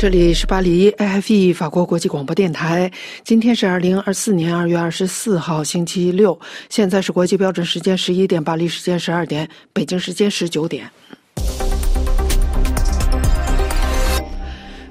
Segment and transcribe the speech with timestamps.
[0.00, 2.90] 这里是巴黎 AFE 法国国际广播电台。
[3.22, 6.40] 今天是二零二四年二月二十四号，星期六。
[6.70, 10.90] 现在是国际标准时间十一点，巴黎时间十二点，北京时间十九点。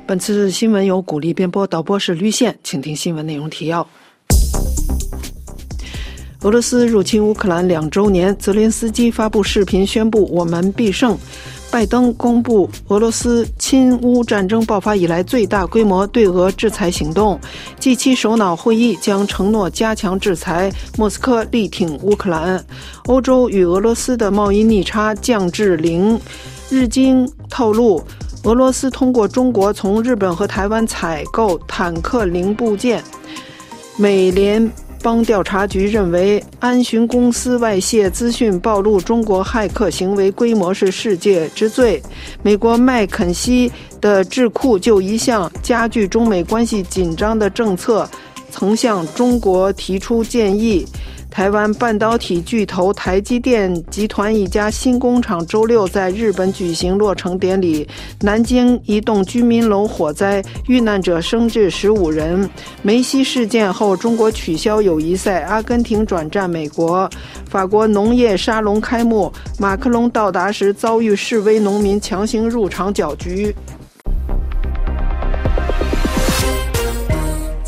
[0.05, 3.89] 本次新闻由古丽编播，导播是绿线，请听新闻内容提要。
[6.41, 11.17] 俄罗斯入侵乌克兰两周年，泽连斯基发布视频宣布：“我们必胜。”
[11.71, 17.39] 拜登公布俄罗斯侵乌战争爆发以来最大规模对俄制裁行动
[17.79, 22.63] ，G7 首脑会议将承诺加强制裁，莫斯科力挺乌克兰。
[23.05, 26.19] 欧洲与俄罗斯的贸易逆差降至零。
[26.69, 28.03] 日经透露，
[28.43, 33.03] 俄罗斯通过中国从日本和台湾采购坦克零部件。
[33.95, 34.71] 美联
[35.01, 42.01] 邦调查局认为，安巡公司外泄资讯暴露中国骇客行为规模是世界之最。
[42.43, 48.09] 美国麦肯锡的智库就一项加剧中美关系紧张的政策，
[48.51, 50.85] 曾向中国提出建议。
[51.29, 57.87] 台湾半导体巨头台积电集团一家新工厂周六在日本举行落成典礼。
[58.19, 62.49] 南京一栋居民楼火灾，遇难者升至十五人。
[62.81, 67.09] 梅西事件后，中国取消友谊赛，阿根廷转战美国。
[67.47, 73.55] 法国农业沙龙开幕，马克龙到达时遭遇示威农民强行入场搅局。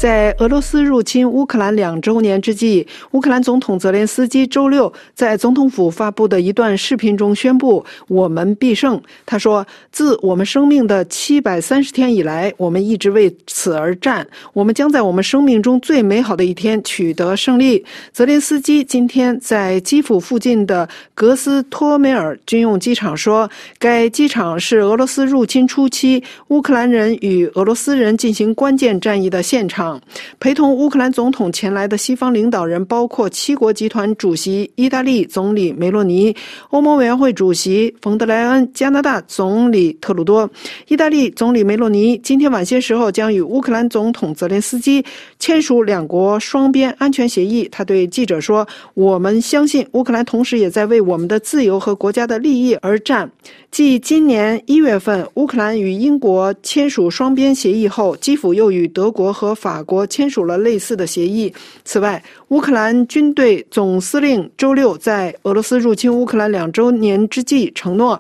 [0.02, 9.64] 在俄罗斯入侵乌克兰两周年之际，乌克兰总统泽连斯基周六在总统府发布的一段视频中宣布：“我们必胜。”他说
[9.94, 14.26] ：“自我们生命的七百三十天以来，我们一直为此而战。
[14.54, 29.91] 我们将在我们生命中最美好的一天取得胜利。”泽连斯基今天在基辅附近的格斯托梅尔军用机场说：“该机场是俄罗斯入侵初期乌克兰人与俄罗斯人进行关键战役的现场。”
[30.40, 36.36] 陪同乌克兰总统前来的西方领导人包括七国集团主席意大利总理梅洛尼、
[36.70, 40.50] 欧盟委员会主席冯德莱恩、加拿大总理特鲁多。
[40.88, 45.04] 意大利总理梅洛尼今天晚些时候将与乌克兰总统泽连斯基
[45.40, 47.68] 签署两国双边安全协议。
[47.72, 53.32] 他对记者说：“我们相信乌克兰同时也在为我们的自由和国家的利益而战。”
[53.72, 61.54] 继今年一月份乌克兰与英国签署双边协议后，基辅又与德国和法国签署了类似的协议。
[61.84, 68.20] 此外，乌克兰军队总司令周六在俄罗斯入侵乌克兰两周年之际承诺，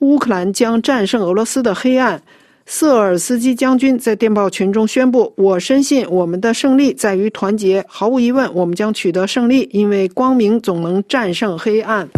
[0.00, 2.22] 乌克兰将战胜俄罗斯的黑暗。
[2.68, 12.08] 瑟尔斯基将军在电报群中宣布：“我深信我们的胜利在于团结，毫无疑问，我们将取得胜利，因为光明总能战胜黑暗。”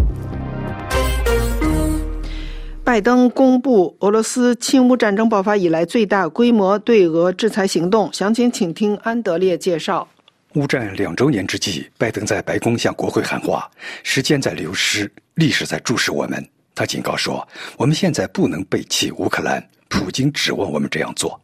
[2.88, 10.08] 拜登公布俄罗斯侵乌战争爆发以来最大规模对俄制裁行动，详情请听安德烈介绍。
[10.54, 13.70] 乌战两周年之际，拜登在白宫向国会喊话
[14.02, 16.42] ：“时间在流失，历史在注视我们。”
[16.74, 21.38] 他警告说：“我们现在不能背弃乌克兰，普京指望我们这样做。”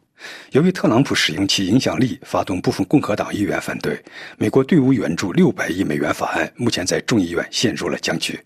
[0.53, 4.03] 由于特朗普使用其影响力，发动部分共和党议员反对，
[4.38, 8.41] 美国对乌援助六百亿美元法案目前在众议院陷入了僵局。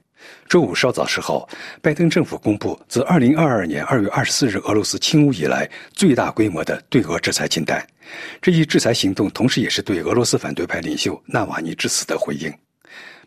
[0.48, 1.48] 周五稍早时候，
[1.82, 7.86] 拜登政府公布自2022年2月24日俄罗斯侵乌以来最大规模的对俄制裁清单。
[8.40, 12.52] 这一制裁行动同时也是对俄罗斯反对派领袖纳瓦尼之死的回应。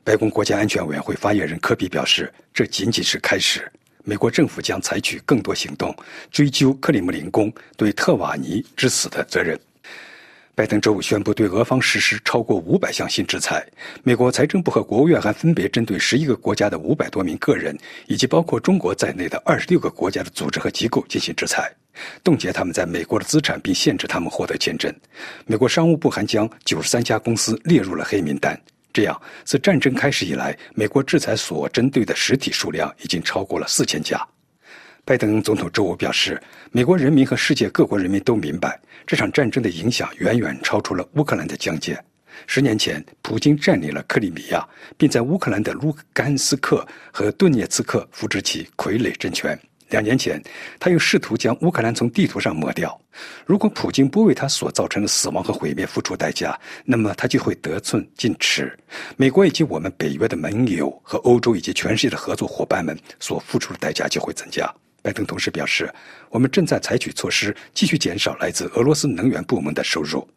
[0.03, 3.71] 白宫国家安全委员会发言人科比表示，这仅仅是开始，
[4.03, 5.95] 美国政府将采取更多行动，
[6.31, 9.59] 追究克里姆林宫对特瓦尼之死的责任。
[10.61, 13.65] 拜登周五宣布对俄方实施超过五百项新制裁，
[14.03, 21.73] 美国财政部和国务院还分别针对十一个国家的五百多名个人，以及包括中国在内的二十六个国家的组织和机构进行制裁，
[22.23, 24.93] 冻结他们在美国的资产，并限制他们获得签证。
[25.47, 28.55] 美国商务部还将九十三家公司列入了黑名单。
[28.93, 34.23] 这样，自战争开始以来，美国制裁所针对的实体数量已经超过了四千家。
[35.03, 42.01] 拜登总统周五表示，美国人民和世界各国人民都明白，这场战争的影响远远超出了乌克兰的疆界。
[42.45, 44.65] 十年前，普京占领了克里米亚，
[44.97, 49.59] 并在乌克兰的卢甘斯克和顿涅茨克扶植起傀儡政权。
[49.89, 50.41] 两年前，
[50.79, 52.97] 他又试图将乌克兰从地图上抹掉。
[53.45, 58.77] 如果普京不为他所造成的死亡和毁灭付出代价，那么他就会得寸进尺。
[59.17, 64.73] 美国以及我们北约的盟友和欧洲以及全世界的合作伙伴们所付出的代价就会增加。
[65.01, 65.91] 拜登同时表示，
[66.29, 70.27] 我们正在采取措施，继续减少来自俄罗斯能源部门的收入。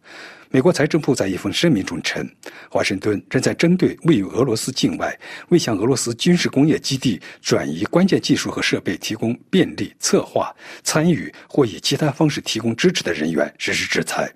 [0.50, 2.24] 美国财政部在一封声明中称，
[2.70, 5.18] 华盛顿正在针对位于俄罗斯境外、
[5.48, 14.32] 为向俄罗斯军事工业基地转移关键技术和设备提供便利、策划、参与或以其他方式提供支持的人员实施制裁。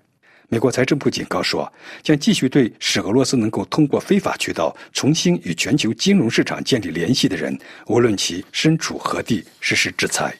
[0.51, 1.71] 美国财政部警告说，
[2.03, 7.57] 将继续对使俄罗斯能够通过非法渠道重新与全球金融市场建立联系的人，
[7.87, 10.35] 无论其身处何地，实施制裁。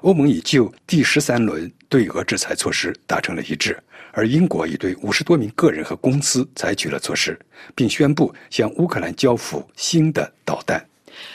[0.00, 3.78] 欧盟已就第十三轮对俄制裁措施达成了一致，
[4.12, 7.38] 而英国已对五十多名个人和公司采取了措施，
[7.74, 10.82] 并宣布向乌克兰交付新的导弹。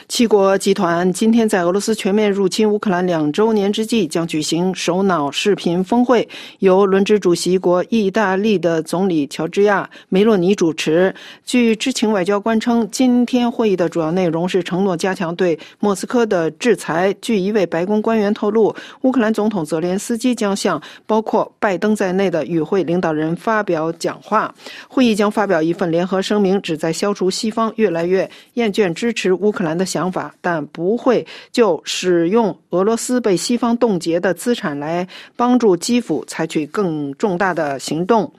[0.07, 6.27] 七国集团今天在俄罗斯全面入侵乌克兰两周年之际，将举行首脑视频峰会，
[6.59, 11.13] 由轮值主席国意大利的总理乔治亚·梅洛尼主持。
[11.45, 17.15] 据知情外交官称，今天会议的主要内容是承诺加强对莫斯科的制裁。
[17.21, 24.53] 据一位白宫官员透露，乌克兰总统泽连斯基将向包括拜登在内的与会领导人发表讲话。
[24.87, 38.31] 会议将发表一份联合声明，旨在消除西方越来越 厌倦支持乌克兰的想法，但不会就使用俄罗斯被西方冻结的资产来帮助基辅采取更重大的行动。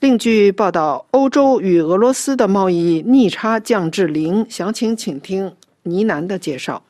[0.00, 4.46] 另据报道，欧洲与俄罗斯的贸易逆差降至零。
[4.48, 5.52] 详情请听
[5.82, 6.82] 倪楠的介绍。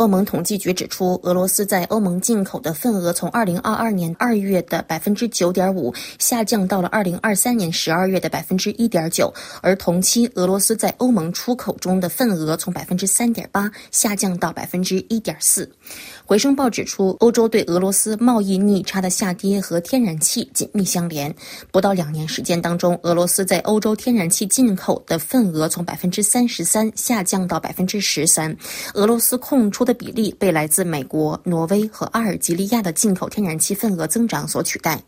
[0.00, 9.30] 欧盟统计局指出，俄罗斯在欧盟进口的份额从二零二二年二月的百分之九点五下降到了二零二三年十二月的百分之一点九，
[9.60, 15.70] 而同期俄罗斯在欧盟出口中的份额从百分之三点八下降到百分之一点四。
[16.30, 21.34] 回声报指出，欧洲对俄罗斯贸易逆差的下跌和天然气紧密相连。
[21.72, 28.56] 不到两年时间当中，俄罗斯在欧洲天然气进口的份额从百分之三十三下降到百分之十三，
[28.94, 35.02] 俄罗斯空出的比例被来自美国、挪威和阿尔及利亚的进口天然气份额增长所取代。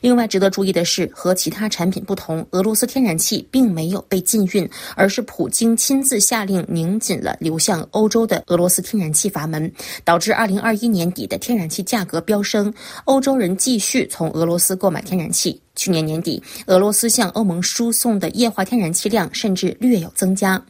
[0.00, 9.68] 另外，值得注意的是，和其他产品不同，俄罗斯天然气并没有被禁运，而是普京亲自下令拧紧了流向欧洲的俄罗斯天然气阀门，
[10.04, 12.70] 导致二零二一年底的天然气价格飙升，
[13.06, 15.58] 欧洲人继续从俄罗斯购买天然气。
[15.74, 20.62] 去年年底，俄罗斯向欧盟输送的液化天然气量甚至略有增加。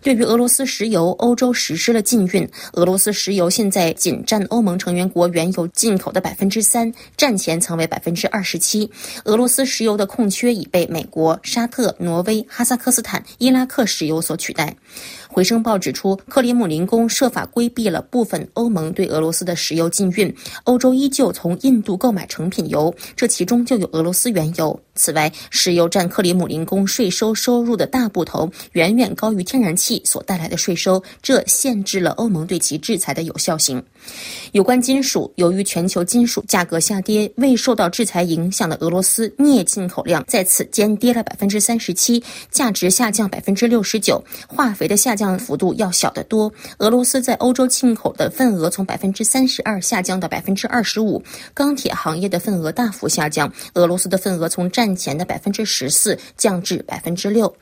[0.00, 2.48] 对于俄罗斯石油，欧洲实施了禁运。
[2.72, 8.90] 俄罗斯石油现在仅占欧盟成员国原油进口的百分之三，战前曾为百分之二十七。
[9.26, 14.74] 俄罗斯石油的空缺已被美国、沙特、挪威、哈萨克斯坦、伊拉克石油所取代。
[15.28, 20.34] 回声报指出，克里姆林宫设法规避了部分欧盟对俄罗斯的石油禁运，
[20.64, 24.78] 欧洲依旧从印度购买成品油，这其中就有俄罗斯原油。
[24.94, 33.80] 此外，石油占克里姆林宫税收收入的大部头，远远高于天然气所带来的税收，这限制了欧盟对其制裁的有效性。
[34.52, 42.20] 有关金属，由于全球金属价格下跌，未受到制裁影响的俄罗斯镍进口量在此间跌了百分之三十七，
[42.50, 44.22] 价值下降百分之六十九。
[44.48, 51.20] 化肥的下降幅度要小得多，俄罗斯在欧洲进口的份额从百分之三十二下降到百分之二十五。
[51.52, 57.52] 钢铁行业的份额大幅下降，俄罗斯的份额从战前的百分之十四降至百分之六。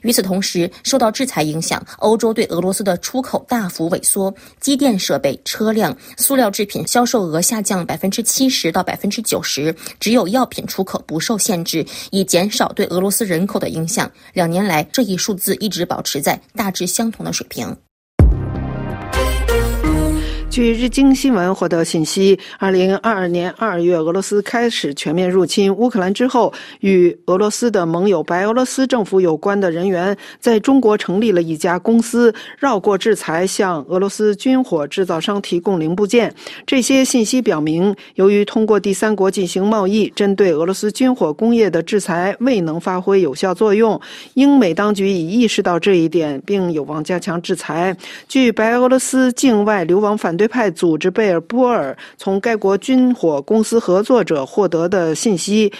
[0.00, 5.94] 与此同时，受到制裁影响，欧洲对俄罗斯的出口大幅萎缩，机电设备、车辆。
[6.16, 14.10] 塑料制品销售额下降百分之七十到百分之九十，只有药品出口不受限制，以减少对俄罗斯人口的影响。
[14.32, 17.76] 两年来，这一数字一直保持在大致相相同的水平。
[20.52, 36.30] 据日经新闻获得信息，二零二二年二月，俄罗斯开始全面入侵乌克兰之后，与俄罗斯的盟友白俄罗斯政府有关的人员在中国成立了一家公司，绕过制裁，向俄罗斯军火制造商提供零部件。
[36.66, 43.98] 这些信息表明，由于通过第三国进行贸易，针对俄罗斯军火工业的制裁未能发挥有效作用。
[44.34, 47.96] 英美当局已意识到这一点，并有望加强制裁。
[48.28, 55.72] 据白俄罗斯境外流亡反对派组织贝尔波尔从该国军火公司合作者获得的信息。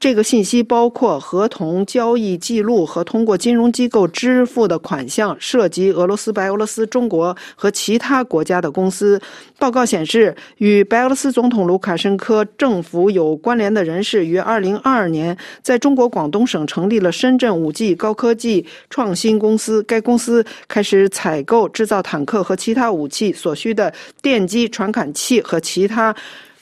[0.00, 9.20] 这个信息包括合同交易记录和通过金融机构支付的款项，涉及俄罗斯、白俄罗斯、中国和其他国家的公司。
[9.58, 19.82] 报告显示，与白俄罗斯总统卢卡申科政府有关联的人士于2022年在中国广东省成立了深圳 5G 高科技创新公司。
[19.82, 26.14] 该公司开始采购制造坦克和其他武器所需的电机传感器和其他。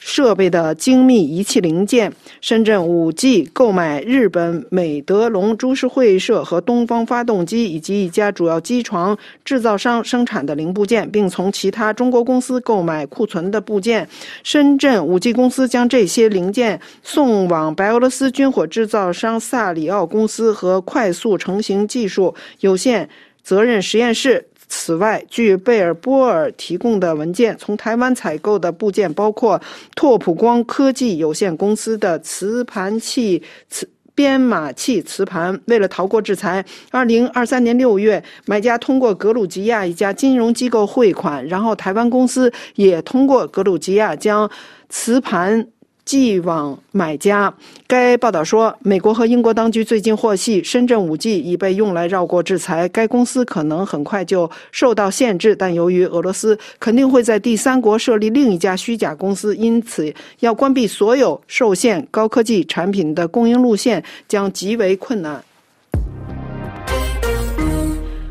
[0.07, 2.13] 设备的精密仪器零件。
[2.41, 14.09] 深圳 5G 购买日本美德龙株式会社和东方发动机以及一家主要机床制造商生产的零部件，并从其他中国公司购买库存的部件。
[14.45, 23.09] 深圳 5G 公司将这些零件送往白俄罗斯军火制造商萨里奥公司和快速成型技术有限
[23.43, 24.47] 责任实验室。
[24.69, 29.61] 此外，据贝尔波尔提供的文件，从台湾采购的部件包括
[29.95, 35.61] 拓普光科技有限公司的磁盘器磁编码器磁盘。
[35.67, 44.51] 为了逃过制裁，二零二三年六月，买家通过格鲁吉亚一家金融机构汇款，然后台湾公司也通过格鲁吉亚将
[44.89, 45.69] 磁盘。
[46.07, 47.53] 寄往买家。
[47.87, 52.89] 该报道说，美国和英国当局最近获悉，深圳五 G 已被用来绕过制裁。
[52.89, 65.45] 该公司可能很快就受到限制，但由于俄罗斯肯定会在第三国设立另一家虚假公司，因此要关闭所有受限高科技产品的供应路线将极为困难。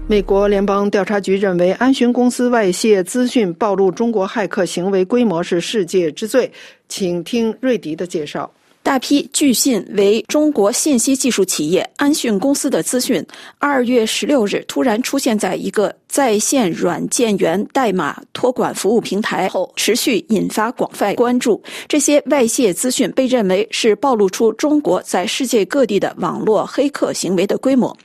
[0.07, 6.49] 美国联邦调查局认为，安讯公司外泄资讯暴露中国骇客行为规模是世界之最。
[6.87, 8.49] 请听瑞迪的介绍。
[8.83, 13.25] 大批据信为中国信息技术企业安讯公司的资讯，
[13.57, 21.61] 二月十六日突然出现在一个在线软件源代码托管服务平台后，持续引发广泛关注。
[21.87, 27.95] 这些外泄资讯被认为是暴露出中国在世界各地的网络黑客行为的规模。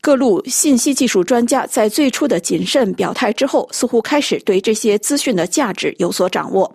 [0.00, 6.70] 各路信息技术专家在最初的谨慎表态之后，似乎开始对这些资讯的价值有所掌握。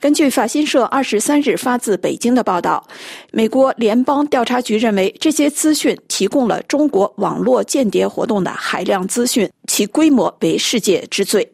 [0.00, 2.86] 根据法新社二十三日发自北京的报道。
[3.30, 11.50] 美国联邦调查局认为，这些资讯提供了中国网络间谍活动的海量资讯，其规模为世界之最。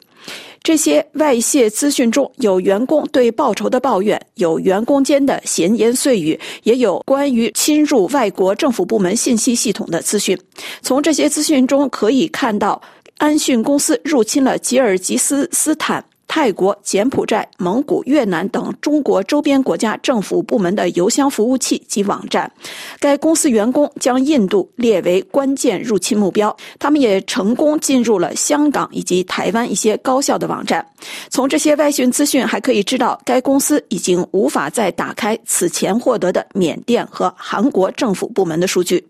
[0.61, 10.37] 这些外泄资讯中有员工对报酬的抱怨，有员工间的闲言碎语，也有关于侵入外国政府部门信息系统的资讯。
[10.83, 12.79] 从这些资讯中可以看到，
[13.17, 16.05] 安讯公司入侵了吉尔吉斯斯坦。
[16.33, 22.49] 泰国、柬埔寨、蒙古、越南等中国周边国家政府部门的邮箱服务器及网站。
[23.01, 26.55] 该公司员工将印度列为关键入侵目标。
[26.79, 30.85] 他们也成功进入了香港以及台湾一些高校的网站。
[31.29, 39.05] 从这些外讯资讯还可以知道，该公司已经无法再打开此前获得的缅甸和韩国政府部门的数据。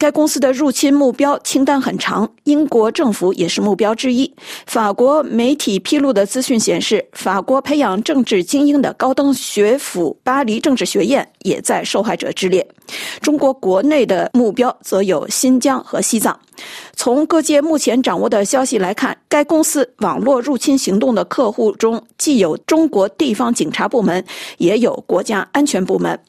[0.00, 4.34] 该公司的入侵目标清单很长，英国政府也是目标之一。
[4.64, 12.66] 法国媒体披露的资讯显示，法国培养政治精英的高等学府巴黎政治学院也在受害者之列。
[13.20, 16.40] 中国国内的目标则有新疆和西藏。
[17.02, 24.22] 从各界目前掌握的消息来看，该公司网络入侵行动的客户中既有中国地方警察部门，
[24.58, 26.20] 也有国家安全部门。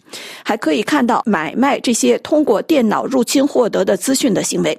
[0.46, 4.78] 还可以看到买卖这些通过电脑入侵获得的资讯的行为。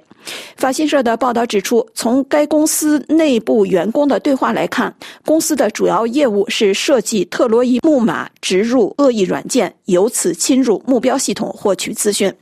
[0.57, 4.91] 法新社的报道指出，从该公司内部员工的对话来看，
[5.23, 12.33] 公司的主要业务是设计特洛伊木马，植入恶意软件，由此侵入目标系统获取资讯。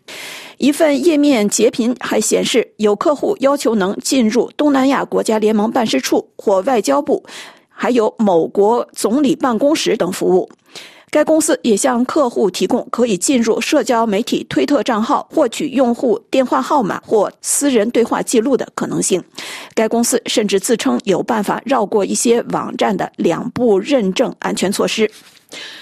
[0.62, 7.24] 一份页面截屏还显示，有客户要求能进入东南亚国家联盟办事处或外交部，
[7.68, 10.48] 还有某国总理办公室等服务。
[11.12, 19.22] 该公司也向客户提供可以进入社交媒体推特账号获取用户电话号码或私人对话记录的可能性。
[19.76, 25.12] 该公司甚至自称有办法绕过一些网站的两步认证安全措施。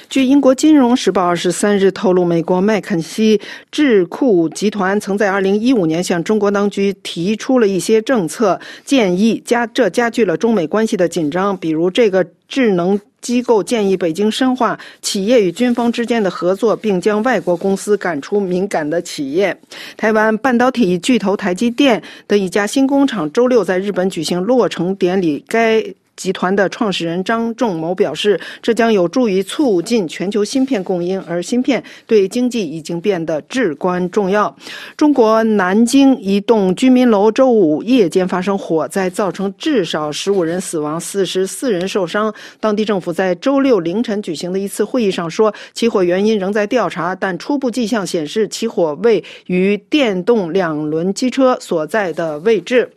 [0.10, 3.40] 据英国《金融时报》二十三日透露，美国麦肯锡
[3.72, 11.56] 智库集团曾在二零一五年向中国当局提出了一些政策建议，加这加剧了中美关系的紧张。
[11.56, 19.56] 比如，这个智能机构建议北京深化企业与军方之间的合作，并将外国公司赶出敏感的企业。
[19.96, 25.82] 台湾半导体巨头台积电的一家新工厂周六在日本举行落成典礼，该。
[26.20, 34.54] 集团的创始人张仲谋表示，这将有助于促进全球芯片供应，而芯片对经济已经变得至关重要。
[34.98, 42.34] 中国南京一栋居民楼周五夜间发生火灾，造成至少十五人死亡、四十四人受伤。
[42.60, 52.92] 当地政府在周六凌晨举行的一次会议上说，起火原因仍在调查，但初步迹象显示起火位于电动两轮机车所在的位置。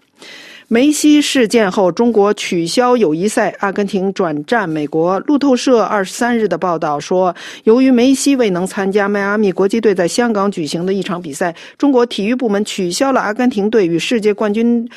[0.73, 5.21] 梅西事件后，中国取消友谊赛，阿根廷转战美国。
[5.21, 14.88] 路透社二十三日的报道说，由于梅西未能参加迈阿密国际队在香港举行的一场比赛，中国体育部门取消了阿根廷队与世界冠军，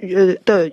[0.00, 0.70] 呃的。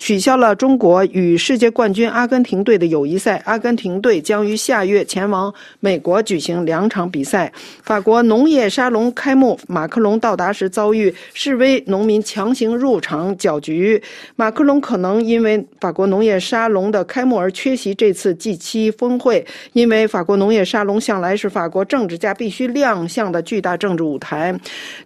[0.00, 3.40] 取消了中国与世界冠军阿根廷队的友谊赛。
[3.44, 7.52] 阿根廷队将于下月前往美国举行两场比赛。
[7.82, 14.02] 法国农业沙龙开幕，马克龙到达时遭遇示威农民强行入场搅局。
[14.36, 24.58] 马克龙可能因为法国农业沙龙的开幕而缺席这次 G7 峰会，因为法国农业沙龙向来是法国政治家必须亮相的巨大政治舞台。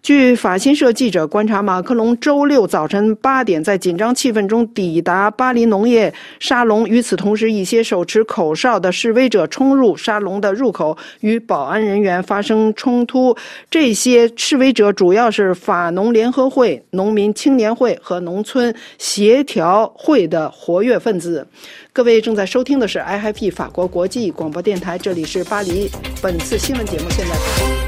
[0.03, 6.87] 据法新社记者观察，马克龙周六早晨八点在紧张气氛中抵抵达巴黎农业沙龙。
[6.87, 13.35] 与此同时，一些手持口哨的示威者冲入沙龙的入口，与保安人员发生冲突。
[13.71, 21.47] 这些示威者主要是法农联合会、农民青年会和农村协调会的活跃分子。
[21.95, 25.91] 各位正在收听的是 IHP 法国国际广播电台，这里是巴黎。
[26.21, 27.84] 本次新闻节目现在。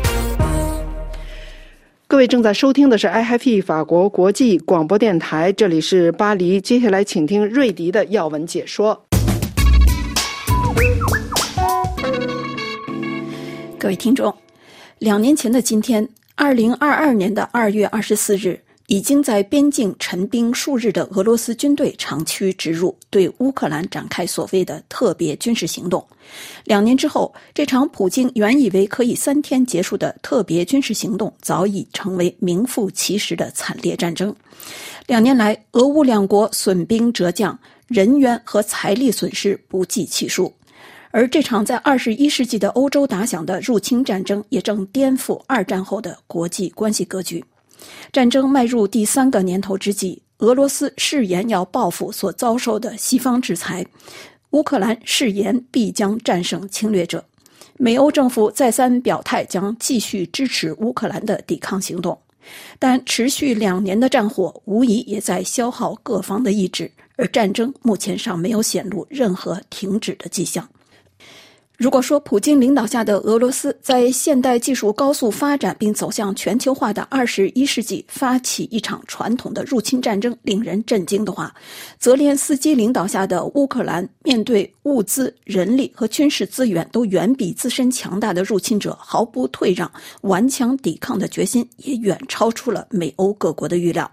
[2.08, 6.60] 各位正在收听的是 IFP 法国国际广播电台，这里是巴黎。
[6.60, 9.04] 接下来请听瑞迪的要闻解说。
[13.76, 14.32] 各位听众，
[15.00, 18.60] 两年前的今天，二零二二年的二月二十四日。
[18.87, 26.07] 已经在边境陈兵数日的俄罗斯军队长驱直入，对乌克兰展开所谓的特别军事行动。
[26.64, 34.35] 两年之后，这场普京原以为可以三天结束的特别军事行动，早已成为名副其实的惨烈战争。
[35.07, 40.52] 两年来，俄乌两国损兵折将，人员和财力损失不计其数。
[41.12, 47.43] 而这场在二十一世纪的欧洲打响的入侵战争，也正颠覆二战后的国际关系格局。
[48.12, 53.85] 战争迈入第三个年头之际，俄罗斯誓言要报复所遭受的西方制裁，
[54.50, 57.25] 乌克兰誓言必将战胜侵略者。
[57.78, 62.19] 美欧政府再三表态将继续支持乌克兰的抵抗行动，
[62.78, 70.66] 但持续两年的战火无疑也在消耗各方的意志，而战争目前尚没有显露任何停止的迹象。
[71.76, 81.54] 如果说普京领导下的俄罗斯在现代技术高速发展并走向全球化的二十一世纪发起一场传统的入侵战争令人震惊的话，
[81.99, 89.90] 泽连斯基领导下的乌克兰面对物资、人力和军事资源都远比自身强大的入侵者毫不退让、
[90.23, 94.11] 顽强抵抗的决心，也远超出了美欧各国的预料。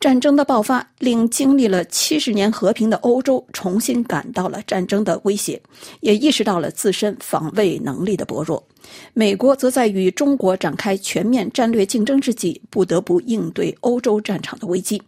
[0.00, 5.60] 战争的爆发令经历了七十年和平的欧洲重新感到了战争的威胁，
[6.00, 8.62] 也意识到了自身防卫能力的薄弱。
[9.12, 15.02] 美国则在与中国展开全面战略竞争之际，不得不应对欧洲战场的危机。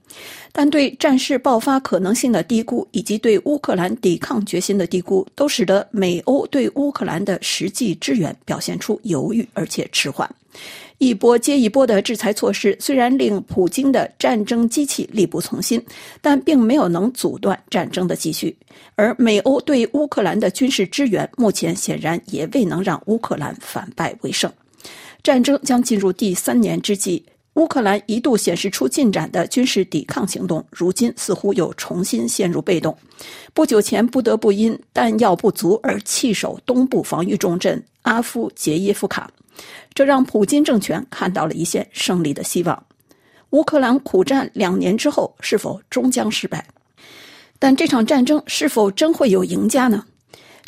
[0.50, 10.28] 但对战事爆发可能性的低估，以及对乌克兰抵抗决心的低估，都使得美欧对乌克兰的实际支援表现出犹豫而且迟缓。
[11.00, 15.82] 一波接一波的制裁措施虽然令普京的战争机器力不从心，
[16.20, 18.54] 但并没有能阻断战争的继续。
[18.96, 24.52] 而美欧对乌克兰的军事支援，目前显然也未能让乌克兰反败为胜。
[25.22, 32.94] 战争将进入第三年之际，乌克兰一度显示出进展的军事抵抗行动，如今似乎又重新陷入被动。
[33.54, 39.30] 不久前不得不因弹药不足而弃守东部防御重镇阿夫杰耶夫卡。
[39.94, 42.86] 这让普京政权看到了一线胜利的希望。
[43.50, 46.64] 乌克兰苦战两年之后，是否终将失败？
[47.58, 50.04] 但这场战争是否真会有赢家呢？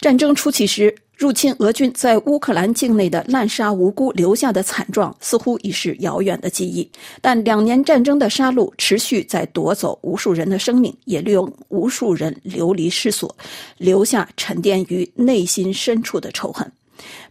[0.01, 6.91] 战争初期时，入侵俄军在乌克兰境内的滥杀无辜留下的惨状，似乎已是遥远的记忆。
[7.21, 13.33] 但两年战争的杀戮持续在夺走无数人的生命，也令无数人流离失所，
[13.79, 16.71] 留下沉淀于内心深处的仇恨。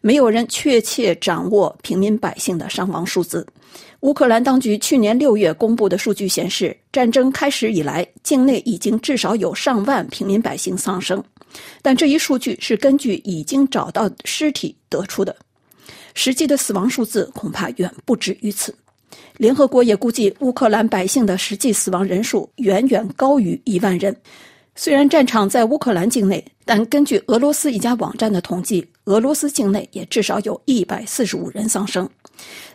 [0.02, 3.46] 没有人确切掌握平民百姓的伤亡数字。
[4.02, 11.24] 乌克兰当局去年六月公布的数据显示，战争开始以来，境内已经至少有上万平民百姓丧生。
[11.82, 15.36] 但这一数据是根据已经找到尸体得出的，
[16.16, 18.74] 实际的死亡数字恐怕远不止于此。
[19.38, 24.16] 联合国也估计，乌克兰百姓的实际死亡人数远远高于一万人。
[24.76, 32.10] 虽然战场在乌克兰境内，但根据俄罗斯一家网站的统计，俄罗斯境内也至少有一百四十五人丧生。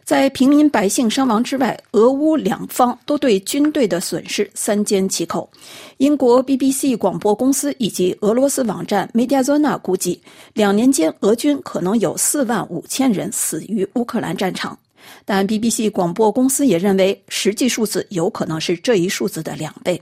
[0.05, 5.51] 在平民百姓伤亡之外，俄乌两方都对军队的损失三缄其口。
[5.97, 14.79] 英国 BBC 广播公司以及俄罗斯网站 Mediazona 估计，两年间俄军可能有四万五千人死于乌克兰战场。
[15.25, 19.97] 但 BBC 广播公司也认为，实际数字有可能是这一数字的两倍。《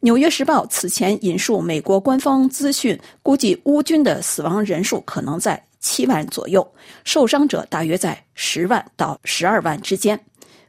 [0.00, 6.66] 纽约时报》此前引述美国官方资讯，估计乌军的死亡人数可能在七万左右，
[7.04, 10.18] 受伤者大约在十万到十二万之间。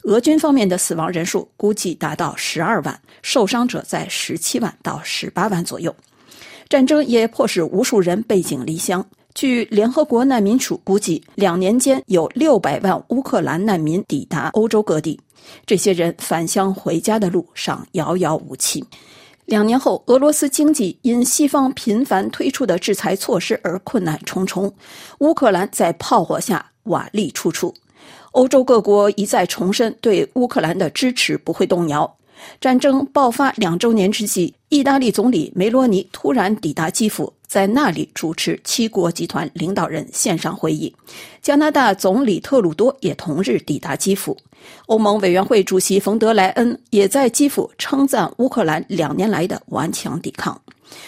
[0.04, 5.94] 俄军方面的死亡人数估计达到十二万，受伤者在十七万到十八万左右。
[6.70, 9.06] 战争也迫使无数人背井离乡。
[9.40, 15.18] 据联合国难民署估计，两年间有六百万乌克兰难民抵达欧洲各地。
[15.66, 18.84] 这些人返乡回家的路上遥遥无期。
[19.46, 24.70] 两年后，俄罗斯经济因西方频繁推出的制裁措施而困难重重。
[25.20, 27.74] 乌克兰在炮火下瓦砾处处。
[28.34, 32.14] 欧洲各国一再重申对乌克兰的支持不会动摇。
[32.62, 40.94] 战争爆发两周年之际，意大利总理梅罗尼突然抵达基辅，在那里主持七国集团领导人线上会议。
[41.42, 44.38] 加拿大总理特鲁多也同日抵达基辅。
[44.88, 50.60] 欧盟委员会主席冯德莱恩也在基辅称赞乌克兰两年来的顽强抵抗。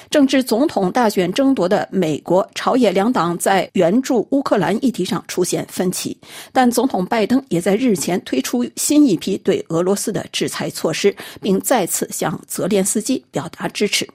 [0.09, 6.17] 正值总统大选争夺的美国朝野两党在援助乌克兰议题上出现分歧，
[6.51, 14.07] 但总统拜登也在日前推出新一批对俄罗斯的制裁措施，并再次向泽连斯基表达支持。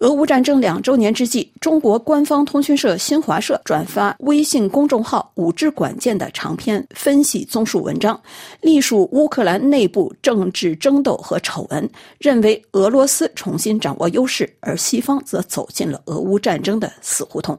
[0.00, 8.20] 俄乌战争两周年之际，中国官方通讯社新华社转发微信公众号“五之管见”的长篇分析综述文章，
[8.60, 17.58] 隶属乌克兰内部政治争斗和丑闻，认为俄罗斯重新掌握优势，而西方则走进了俄乌战争的死胡同。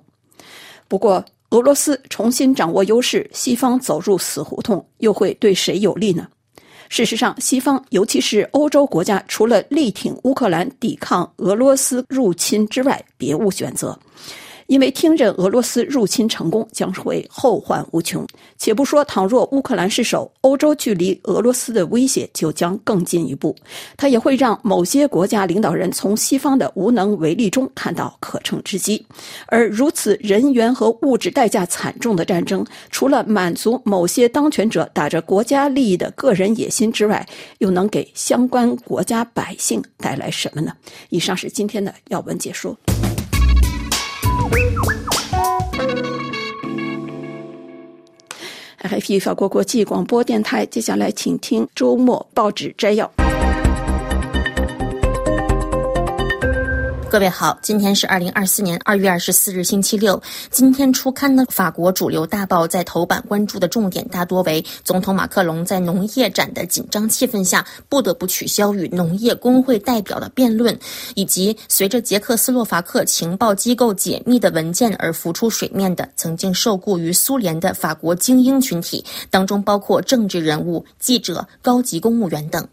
[0.88, 6.25] 不过，俄罗斯重新掌握优势，西方走入死胡同，又会对谁有利呢？
[6.89, 13.97] 事实上，西方尤其是欧洲国家，除了力挺乌克兰抵抗俄罗斯入侵之外，别无选择。
[14.69, 18.25] 因为听任俄罗斯入侵成功将会后患无穷。
[18.58, 23.55] 且不说，倘若乌克兰失守，欧洲距离俄罗斯的威胁就将更进一步。
[23.97, 29.03] 它也会让某些国家领导人从西方的无能为力中看到可乘之机。
[29.47, 37.27] 而如此人员和物质代价惨重的战争，除了满足某些当权者打着国家利益的个人野心之外，
[37.58, 40.71] 又能给相关国家百姓带来什么呢？
[41.10, 42.77] 以上是今天的要闻解说。
[48.84, 53.12] RFI 法国国际广播电台，接下来请听周末报纸摘要。
[57.10, 60.22] 各位好，今天是二零二四年二月二十四日，星期六。
[60.52, 70.78] 今天初刊的法国主流大报在头版关注的重点大多为总统马克龙在农业展的紧张气氛下不得不取消与农业工会代表的辩论，
[71.15, 82.67] 以及随着捷克斯洛伐克情报机构解密的文件而浮出水面的曾经受雇于苏联的法国精英群体，当中包括政治人物、记者、高级公务员等。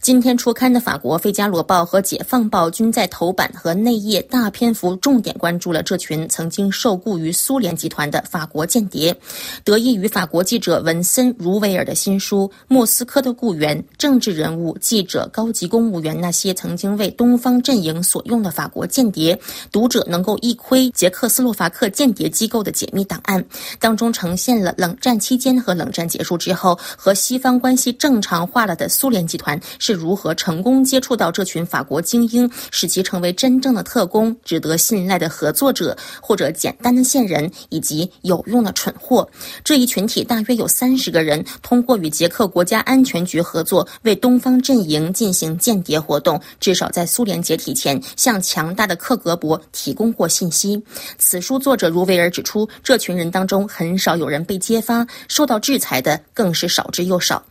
[0.00, 9.16] 今天初刊的法国《费加罗报》和《解放报》均在头版和内页大篇幅重点关注了这群曾经受雇于苏联集团的法国间谍。
[9.64, 19.34] 得益于法国记者文森·茹维尔的新书《莫斯科的雇员：政治人物、记者、高级公务员那些曾经为东方阵营所用的法国间谍》，
[19.72, 23.42] 读者能够一窥捷克斯洛伐克间谍机构的解密档案，
[23.78, 29.53] 当中呈现了冷战期间和冷战结束之后和西方关系正常化了的苏联集团。
[29.78, 39.28] 是如何成功接触到这群法国精英，使其成为真正的特工、值得信赖的合作者，或者简单的线人以及有用的蠢货？
[39.62, 50.82] 这一群体大约有三十个人，通过与捷克国家安全局合作，为东方阵营进行间谍活动，至少在苏联解体前，向强大的克格勃提供过信息。
[51.18, 57.42] 此书作者茹维尔指出，这群人当中很少有人被揭发，受到制裁的更是少之又少。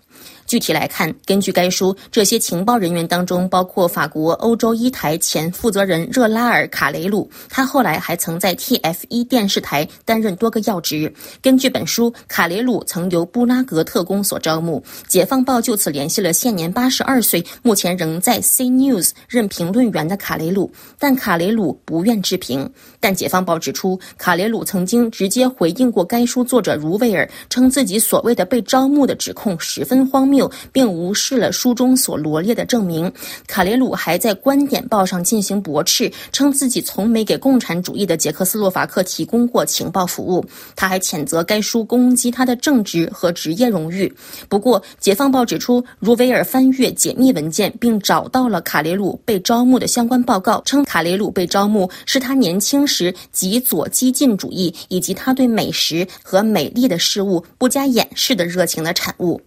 [0.53, 11.11] 具体来看，根据该书，这些情报人员当中包括法国欧洲一台前负责人热拉尔·卡雷鲁，他后来还曾在 TF1 电视台担任多个要职。
[11.41, 14.83] 根据本书，卡雷鲁曾由布拉格特工所招募。
[15.07, 22.71] 解放报就此联系了现年八十二岁、目前仍在 C News 任评论员的卡雷鲁，但卡雷鲁不愿置评。
[22.99, 30.42] 但解放报指出，卡雷鲁曾经直接回应过该书作者茹维尔，称自己所谓的被招募的指控十分荒谬。
[30.71, 33.11] 并无视了书中所罗列的证明。
[33.47, 40.45] 卡雷鲁还在观点报上进行驳斥，称自己从没给共产主义的捷克斯洛伐克提供过情报服务。
[40.75, 44.11] 他还谴责该书攻击他的正直和职业荣誉。
[44.47, 59.41] 不过，《解放报》指出，如维尔翻阅解密文件，并找到了卡雷鲁被招募的相关报告，称卡雷鲁被招募是他年轻时极左激进主义以及他对美食和美丽的事物不加掩饰的热情的产物。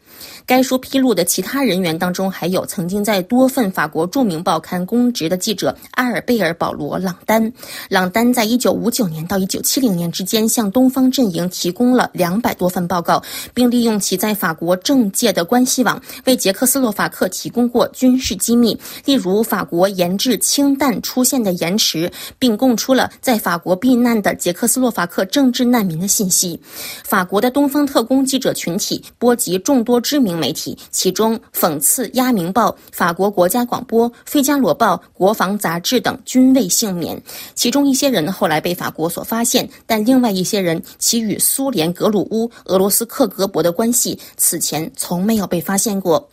[0.47, 7.53] 该书披露的其他人员当中，还有曾经在多份法国著名报刊公职的记者阿尔贝尔·保罗·朗丹。
[7.89, 26.61] 朗丹在一九五九年到一九七零年之间，向东方阵营提供了两百多份报告，并利用其在法国政界的关系网，为捷克斯洛伐克提供过军事机密，例如法国研制氢弹出现的延迟，并供出了在法国避难的捷克斯洛伐克政治难民的信息。
[27.05, 37.21] 法国的东方特工记者群体波及众多知名媒体，其中讽刺《鸦明报》、法国国家广播、《费加罗报》、国防杂志等均未幸免。
[37.57, 46.21] 其中一些人后来被法国所发现，但另外一些人其与苏联格鲁乌、俄罗斯克格勃的关系，此前从没有被发现过。《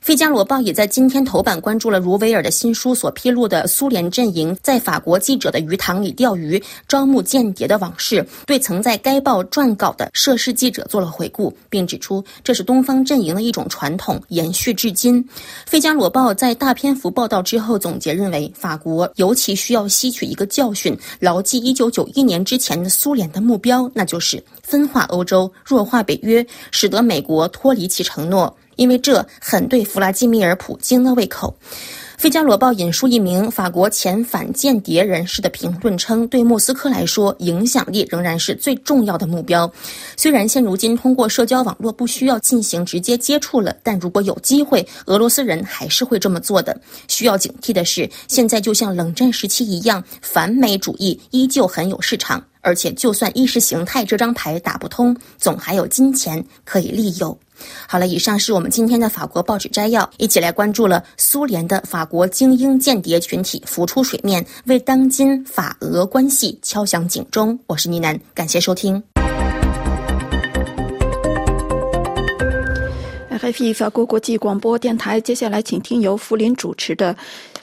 [0.00, 15.22] 费加罗报》也在今天头版关注了卢维尔的新书所披露的苏联阵营在法国记者的鱼塘里钓鱼、招募间谍的往事，对曾在该报撰稿的涉事记者做了回顾，并指出这是东方阵营的一种传统，延续至今。
[15.66, 28.56] 《费加罗报》在大篇幅报道之后总结认为，法国尤其需要吸取一个教训，牢记1991年之前的苏联的目标，那就是分化欧洲、弱化北约，使得美国脱离其承诺。
[28.80, 31.54] 因为这很对弗拉基米尔·普京的胃口。
[32.22, 39.70] 《费加罗报》引述一名法国前反间谍人士的评论称：“对莫斯科来说，影响力仍然是最重要的目标。
[40.16, 46.78] 虽然现如今通过社交网络不需要进行直接接触了，但如果有机会，俄罗斯人还是会这么做的。
[47.08, 57.38] 需要警惕的是，现在就像冷战时期一样，反美主义依旧很有市场，而且就算意识形态这张牌打不通，总还有金钱可以利诱。”
[57.86, 67.58] 好了，以上是我们今天的法国报纸摘要，一起来关注了苏联的法国精英间谍群体浮出水面，为当今法俄关系敲响警钟。
[67.66, 69.02] 我是倪楠，感谢收听。
[73.30, 77.14] RFI 法国国际广播电台，接下来请听由福林主持的《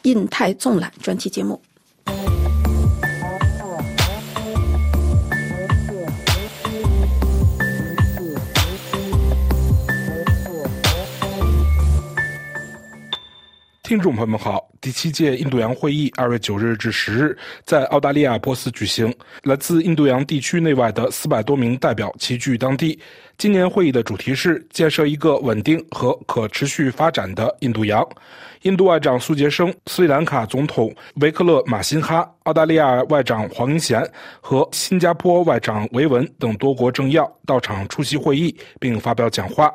[0.03, 1.62] 印太纵览》专题节目。
[13.88, 23.00] 听众朋友们好，第七届印度洋会议二月九日至十日在澳大利亚珀斯举行，来自印度洋地区内外的四百多名代表齐聚当地。
[23.38, 28.04] 今年会议的主题是建设一个稳定和可持续发展的印度洋。
[28.63, 34.04] 印度外长苏杰生、斯里兰卡总统维克勒马辛哈、澳大利亚外长黄英贤
[34.41, 39.71] 和新加坡外长维文等多国政要到场出席会议并发表讲话。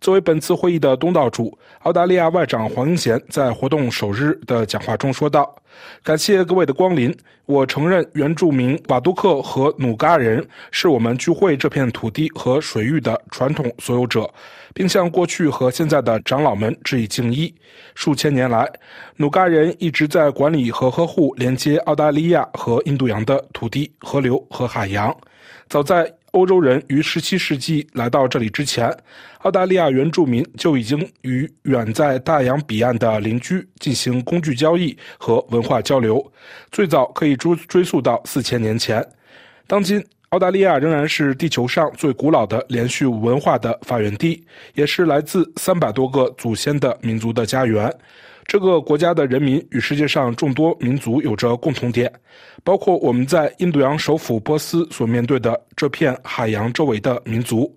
[0.00, 5.54] 作为本次会议的东道主，澳大利亚外长黄英贤在活动首日的讲话中说道
[6.02, 7.14] ：“感谢各位的光临。
[7.44, 14.32] 我承认原住民瓦杜克和努嘎人是我们聚会这片土地和水域的传统所有者，
[14.72, 17.52] 并向过去和现在的长老们致以敬意。
[17.94, 18.66] 数千年来，
[19.16, 25.14] 努嘎人一直在管理和呵护连接澳大利亚和印度洋的土地、河流和海洋。
[25.68, 28.90] 早在欧洲人于17世纪来到这里之前，
[29.40, 36.32] 澳大利亚原住民就已经与远在大洋彼岸的邻居进行工具交易和文化交流，
[36.70, 39.06] 最早可以追追溯到四千年前。
[39.66, 44.42] 当今，澳大利亚仍然是地球上最古老的连续文化的发源地，
[44.72, 47.94] 也是来自三百多个祖先的民族的家园。
[48.52, 52.12] 这个国家的人民与世界上众多民族有着共同点，
[52.62, 57.74] 包括我们在印度洋首府波斯所面对的这片海洋周围的民族。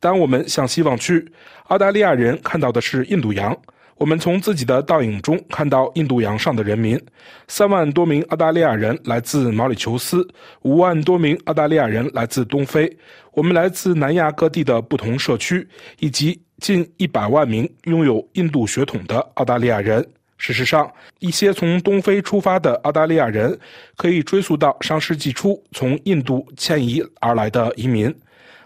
[0.00, 1.24] 当我们向西望去，
[1.66, 3.56] 澳大利亚人看到的是印度洋。
[3.94, 7.00] 我们从自己的倒影中看到印度洋上的人民：
[7.46, 10.26] 三万多名澳大利亚人来自毛里求斯，
[10.62, 12.92] 五万多名澳大利亚人来自东非。
[13.34, 15.64] 我们来自南亚各地的不同社区，
[16.00, 20.06] 以及近一百万名拥有印度血统的澳大利亚人。
[20.36, 23.58] 事实上，一些从东非出发的澳大利亚人
[23.96, 28.14] 可以追溯到上世纪初从印度迁移而来的移民。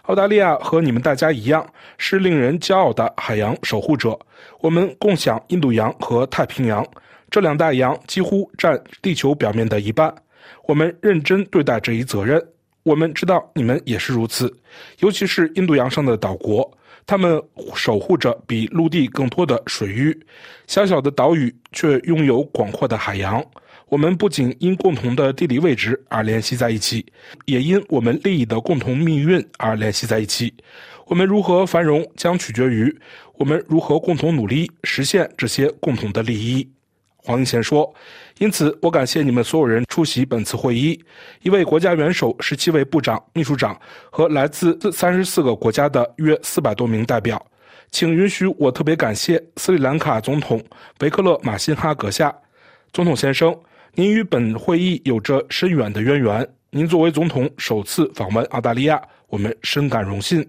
[0.03, 1.65] 澳大利亚和你们大家一样，
[1.97, 4.19] 是令人骄傲的海洋守护者。
[4.59, 6.85] 我们共享印度洋和太平洋，
[7.31, 10.13] 这两大洋几乎占地球表面的一半。
[10.67, 12.39] 我们认真对待这一责任。
[12.83, 14.53] 我们知道你们也是如此，
[14.99, 16.69] 尤其是印度洋上的岛国，
[17.05, 17.41] 他们
[17.75, 20.17] 守护着比陆地更多的水域。
[20.67, 23.43] 小小的岛屿却拥有广阔的海洋。
[23.89, 27.05] 我们不仅因共同的地理位置而联系在一起，
[27.45, 30.51] 也因我们利益的共同命运而联系在一起。
[31.05, 32.95] 我们如何繁荣将取决于
[33.35, 36.67] 我们如何共同努力实现这些共同的利益。
[37.17, 37.93] 黄英贤说
[38.43, 41.01] ：“因此，我感谢你们所有人出席本次会议。
[41.43, 43.79] 一位国家元首、十七位部长、秘书长
[44.11, 47.41] 和来自三十四个国家的约四百多名代表。”
[47.89, 50.61] 请允许我特别感谢斯里兰卡总统
[50.99, 52.35] 维克勒马辛哈阁下。
[52.91, 53.57] 总统先生，
[53.93, 56.45] 您与本会议有着深远的渊源。
[56.69, 60.45] 您作为总统首次访问澳大利亚，我们深感荣幸。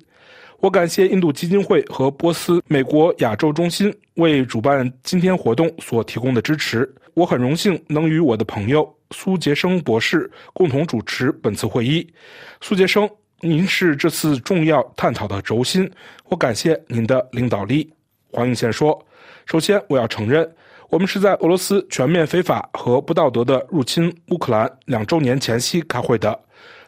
[0.58, 6.92] 我感谢印度基金会和波斯美国亚洲中心为主办今天活动所提供的支持。
[7.14, 12.12] 我很荣幸能与我的朋友苏杰生博士共同主持本次会议。
[12.60, 13.08] 苏杰生，
[13.40, 15.88] 您是这次重要探讨的轴心，
[16.24, 17.88] 我感谢您的领导力。
[18.32, 19.00] 黄英贤说
[19.46, 20.50] ：“首先，我要承认，
[20.88, 26.36] 我们是在俄罗斯全面非法和不道德的入侵乌克兰两周年前夕开会的。”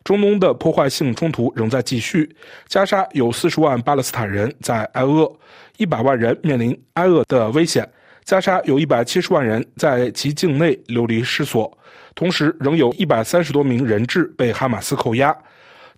[0.03, 2.29] 中东的破坏性冲突仍在继续，
[2.69, 5.33] 加沙有四十万巴勒斯坦人在挨饿，
[5.79, 7.89] 一百万人面临挨饿的危险。
[8.27, 11.79] 加沙有一百七十万人在其境内流离失所，
[12.15, 15.35] 同时仍有一百三十多名人质被哈马斯扣押。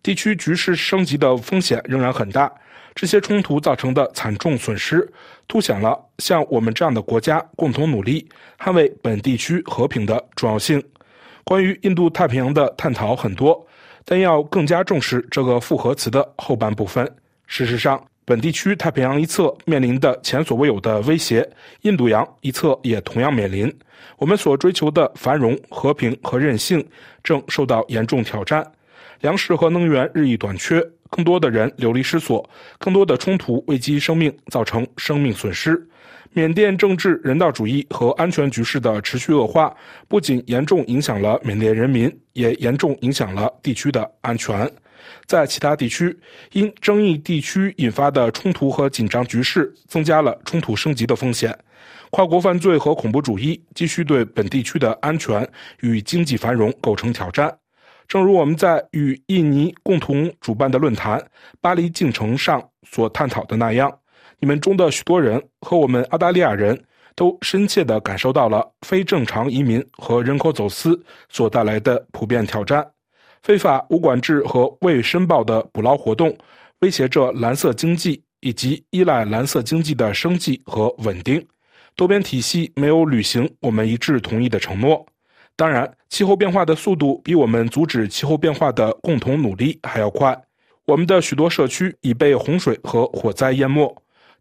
[0.02, 2.52] 地区局势升级的风险仍然很大。
[2.94, 5.10] 这些冲突造成的惨重损失，
[5.48, 10.82] 凸显了像我们这样的国家共同努力捍卫本地区和平的重要性。
[11.44, 13.66] 关于印度太平洋的探讨很多。
[14.10, 17.06] 但要更加重视这个复合词的后半部分。
[17.46, 21.48] 事实上，本地区太平洋一侧面临的前所未有的威胁，
[21.80, 23.74] 印度洋一侧也同样面临。
[24.18, 26.86] 我们所追求的繁荣、和平和韧性
[27.24, 28.70] 正受到严重挑战。
[29.22, 32.46] 粮食和能源日益短缺，更多的人流离失所，
[32.78, 35.88] 更多的冲突危及生命，造成生命损失。
[36.34, 39.74] 缅甸政治、人道主义和安全局势的持续恶化，
[40.06, 44.70] 不仅严重影响了缅甸人民，也严重影响了地区的安全。
[45.26, 46.18] 在其他地区，
[46.52, 51.56] 因争议地区引发的冲突和紧张局势，增加了冲突升级的风险。
[52.10, 55.46] 跨国犯罪和恐怖主义继续对本地区的安全
[55.80, 57.54] 与经济繁荣构成挑战。
[58.06, 61.22] 正如我们在与印尼共同主办的论坛
[61.60, 63.94] “巴黎进程”上所探讨的那样。
[64.40, 66.82] 你们中的许多人和我们澳大利亚人
[67.14, 72.86] 都深切地感受到了非正常移民和人口走私所带来的普遍挑战。
[73.42, 76.36] 非法、无管制和未申报的捕捞活动
[76.80, 81.44] 威胁着蓝色经济以及依赖蓝色经济的生计和稳定。
[81.96, 85.04] 多边体系没有履行我们一致同意的承诺。
[85.56, 90.40] 当然，气候变化的速度比我们阻止气候变化的共同努力还要快。
[90.84, 93.92] 我们的许多社区已被洪水和火灾淹没。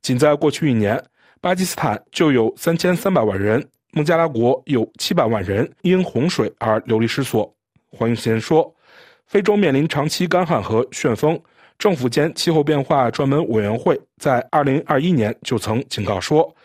[0.03, 1.03] 仅在过去一年，
[1.41, 7.51] 巴基斯坦就有三千三百万人，孟加拉国有七百万人因洪水而流离失所。
[7.89, 8.71] 黄英贤说
[9.27, 11.37] ：“非洲面临长期干旱和旋风，
[11.77, 16.55] 政府间气候变化专门委员会在二零二一年就曾警告说，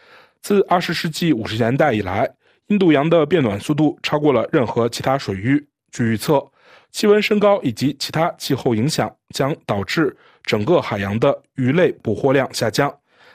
[0.40, 2.30] 自二十世纪五十年代以来，
[2.68, 5.66] 印度洋的变暖速度超过了任何其他水域。
[5.90, 6.40] 据预测，
[6.92, 12.94] 气温升高以及其他气候影响将导致整个海洋的鱼类捕获量下降。”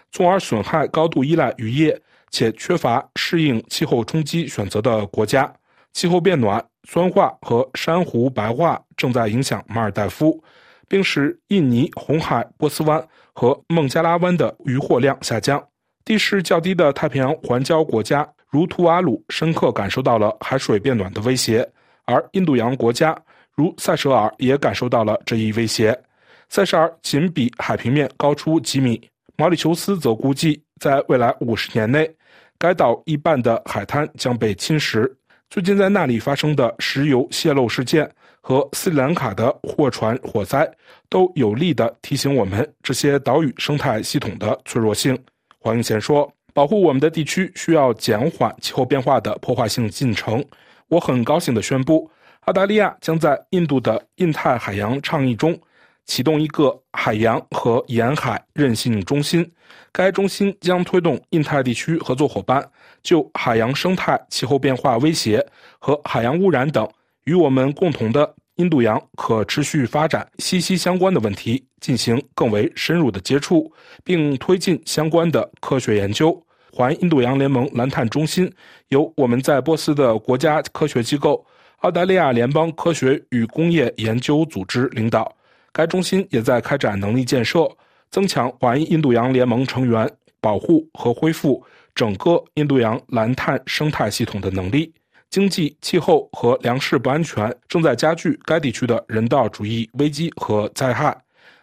[0.10, 5.54] 从而损害高度依赖渔业且缺乏适应气候冲击选择的国家。
[5.94, 10.42] 气候变暖、酸化和珊瑚白化正在影响马尔代夫，
[10.88, 15.64] 并使印尼、红海、波斯湾和孟加拉湾的渔获量下降。
[16.06, 21.68] 地势较低的太平洋环礁国家如图瓦鲁深刻感受到了海水变暖的威胁，
[22.06, 23.20] 而印度洋国家
[23.54, 26.00] 如塞舌尔也感受到了这一威胁。
[26.48, 29.02] 塞舌尔仅比海平面高出几米。
[29.36, 32.10] 毛里求斯则估计，在未来五十年内，
[32.58, 35.12] 该岛一半的海滩将被侵蚀。
[35.50, 38.10] 最近在那里发生的石油泄漏事件
[38.42, 40.70] 和斯里兰卡的货船火灾，
[41.10, 45.18] 都有力地提醒我们这些岛屿生态系统的脆弱性。
[45.58, 50.44] 黄英贤说：“保护我们的地区需要减缓气候变化的破坏性进程。”
[50.90, 55.58] 我很高兴地宣布，澳大利亚将在印度的印太海洋倡议中。
[56.08, 59.50] 启动一个海洋和沿海韧性中心，
[59.92, 62.68] 该中心将推动印太地区合作伙伴
[63.04, 65.46] 就海洋生态、气候变化威胁
[65.78, 66.90] 和海洋污染等
[67.26, 73.72] 与我们共同的印度洋可持续发展息息相关的问题进行更为深入的接触，
[74.04, 76.42] 并推进相关的科学研究。
[76.72, 78.52] 环印度洋联盟蓝碳中心
[78.90, 81.46] 由我们在波斯的国家科学机构
[81.78, 85.32] 澳大利亚联邦科学与工业研究组织领导。
[85.78, 87.70] 该中心也在开展能力建设，
[88.10, 90.10] 增强环印度洋联盟成员
[90.42, 91.64] 保护和恢复
[91.94, 94.92] 整个印度洋蓝碳生态系统的能力。
[95.30, 101.16] 经济、气候和粮食不安全正在加剧该地区的人道主义危机和灾害。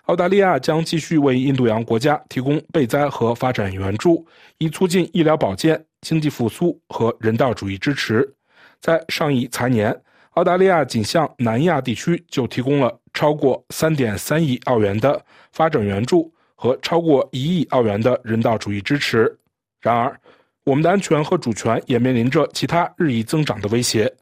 [0.02, 4.24] 澳大利亚将继续为印度洋国家提供备灾和发展援助，
[4.58, 8.32] 以促进医疗保健、经济复苏和人道主义支持。
[8.80, 9.92] 在上一财年，
[10.34, 19.34] 澳大利亚仅向南亚地区就提供了超过三点三亿澳元的发展援助和超过一亿澳元的人道主义支持。
[19.80, 20.20] 然而，
[20.64, 24.12] 我们的安全和主权也面临着其他日益增长的威胁。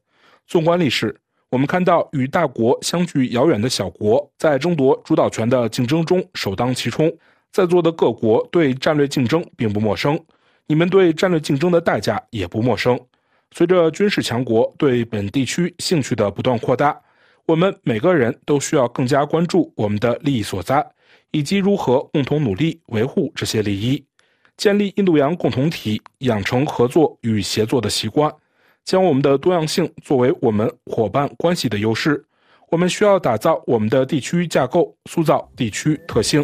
[0.46, 1.16] 纵观历史，
[1.50, 7.12] 我们看到与大国相距遥远的小国在争夺主导权的竞争中首当其冲。
[7.52, 10.18] 在座的各国对战略竞争并不陌生，
[10.66, 12.98] 你们对战略竞争的代价也不陌生。
[13.54, 16.98] 随着军事强国对本地区兴趣的不断扩大，
[17.52, 20.82] 我们每个人都需要更加关注我们的利益所在，
[21.32, 24.02] 以及如何共同努力维护这些利益，
[24.56, 28.32] 建立印度洋共同体，养成合作与协作的习惯，
[28.86, 32.24] 将我们的多样性作为我们伙伴关系的优势。
[32.70, 36.42] 我们需要打造我们的地区架构，塑造地区特性。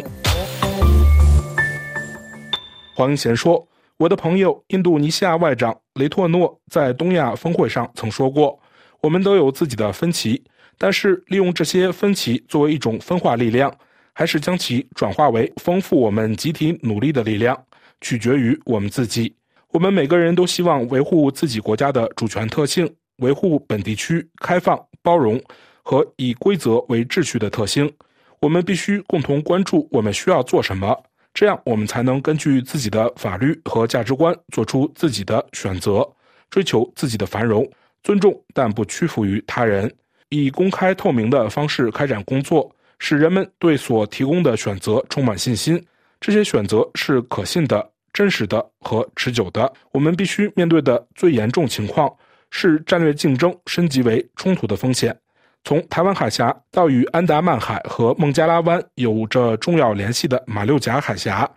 [2.93, 8.59] 黄英贤说：“我的朋友印度尼西亚外长雷托诺在东亚峰会上曾说过，
[9.01, 10.43] 我们都有自己的分歧，
[10.79, 13.71] 但是利用这些分歧作为一种分化力量，
[14.13, 17.55] 还是将其转化为丰富我们集体努力的力量，
[18.01, 19.35] 取决于我们自己。
[19.71, 25.39] 我们每个人都希望维护自己国家的主权特性，维护本地区开放、包容
[25.83, 27.91] 和以规则为秩序的特性。
[28.39, 30.97] 我们必须共同关注我们需要做什么。”
[31.31, 36.05] 这样，我们才能根据自己的法律和价值观做出自己的选择，
[36.49, 37.69] 追求自己的繁荣，
[38.01, 39.93] 尊重但不屈服于他人，
[40.29, 45.83] 以公开透明的方式开展工作，使人们对所提供的选择充满信心。
[46.19, 49.71] 这些选择是可信的、真实的和持久的。
[49.91, 52.11] 我们必须面对的最严重情况
[52.51, 55.17] 是战略竞争升级为冲突的风险。
[55.63, 61.49] 从台湾海峡到与安达曼海和孟加拉湾有着重要联系的马六甲海峡，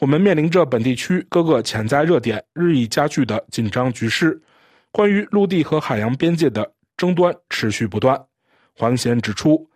[0.00, 4.40] 我们面临着本地区各个潜在热点日益加剧的紧张局势。
[4.90, 6.68] 关于陆地和海洋边界的
[6.98, 8.22] 争端持续不断。
[8.76, 9.66] 黄贤指出，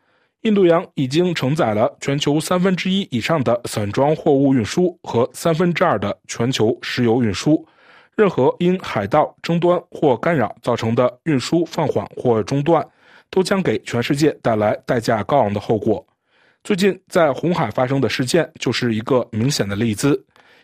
[0.42, 7.66] 印度洋已经承载了全球三分之一以上的散装货物运输和三分之二的全球石油运输。
[8.14, 12.86] 任何因海盗争端或干扰造成的运输放缓或中断，
[13.30, 16.04] 都将给全世界带来代价高昂的后果。
[16.62, 20.22] 最近在红海发生的事件就是一个明显的例子。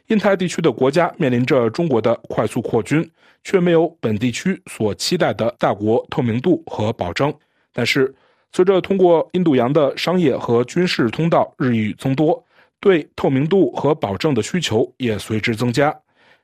[0.09, 3.09] 印太地区的国家面临着中国的快速扩军，
[3.45, 7.33] 却没有本地区所期待的大国透明度和保证。
[7.75, 8.15] 但是，
[8.51, 12.43] 随着通过印度洋的商业和军事通道日益增多，
[12.81, 15.95] 对透明度和保证的需求也随之增加，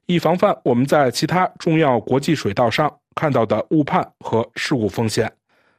[0.04, 5.32] 以防范我们在其他重要国际水道上看到的误判和事故风险。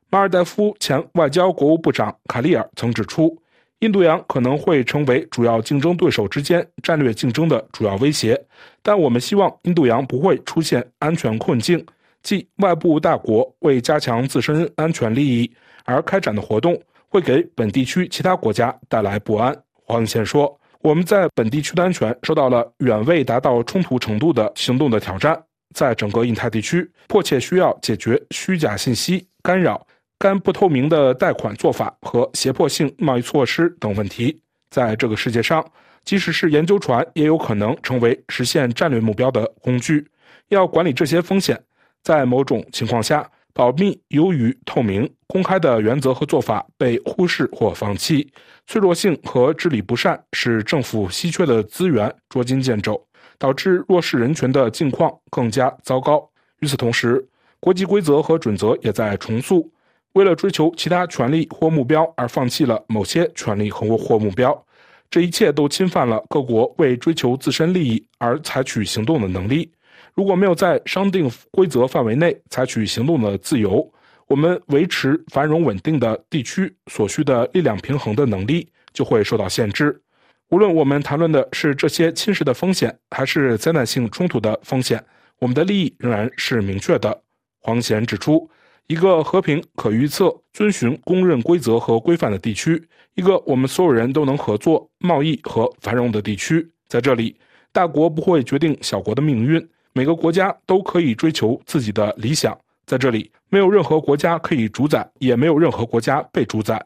[0.09, 3.37] 马尔代夫前外交国务部长卡利尔曾指出，
[3.85, 8.35] 印度洋可能会成为主要竞争对手之间战略竞争的主要威胁，
[8.81, 11.85] 但我们希望印度洋不会出现安全困境，
[12.23, 15.51] 即外部大国为加强自身安全利益
[15.83, 16.75] 而开展的活动
[17.09, 19.55] 会给本地区其他国家带来不安。
[19.83, 25.39] 黄永先说：“我们在本地区的安全受到了远未达到冲突程度的行动的挑战，
[25.75, 29.85] 在整个印太地区，迫切需要解决虚假信息干扰。”
[30.17, 34.39] 干不透明的贷款做法和胁迫性贸易措施等问题，
[34.69, 35.63] 在这个世界上，
[36.03, 40.07] 即使是研究船，也有可能成为实现战略目标的工具。
[40.49, 41.61] 要管理这些风险，
[42.01, 45.09] 在某种情况下，保密优于透明。
[45.27, 48.31] 公开的原则和做法被忽视或放弃，
[48.67, 53.05] 脆弱性和治理不善使政府稀缺的资源捉襟见肘，
[53.37, 56.29] 导致弱势人权的境况更加糟糕。
[56.59, 57.27] 与此同时，
[57.59, 59.69] 国际规则和准则也在重塑。
[60.15, 64.65] 为了追求其他权利或目标而放弃了某些权利和或目标，
[65.11, 69.69] 这一切都侵犯了各国为追求自身利益而采取行动的能力。
[70.13, 73.85] 如果没有在商定规则范围内采取行动的自由，
[74.27, 80.01] 我们维持繁荣稳定的地区所需的力量平衡的能力就会受到限制。
[80.49, 85.03] 无论我们谈论的是这些侵蚀的风险，还是灾难性冲突的风险，
[85.39, 87.21] 我们的利益仍然是明确的。
[87.59, 88.49] 黄贤指出。
[88.87, 92.81] 一个和平、可预测、遵循公认规则和规范的地区，
[93.15, 96.67] 一个我们所有人都能合作、贸易和繁荣的地区。
[96.87, 97.35] 在这里，
[97.71, 102.55] 大国不会决定小国的命运，每个国家都可以追求自己的理想。
[102.85, 106.79] 在这里，没有任何国家可以主宰，也没有任何国家被主宰。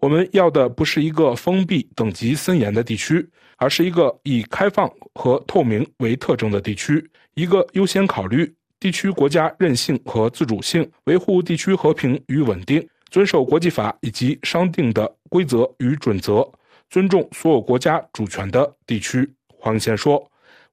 [0.00, 3.26] 我们要的不是一个封闭、等级森严的地区，
[3.56, 7.02] 而是一个以开放和透明为特征的地区，
[7.34, 8.54] 一个优先考虑。
[8.80, 16.48] 地区国家韧性和自主性，维护地区和平与稳定，遵守国际法以及商定的规则与准则，
[16.88, 19.28] 尊重所有国家主权的地区。
[19.48, 20.24] 黄先说：“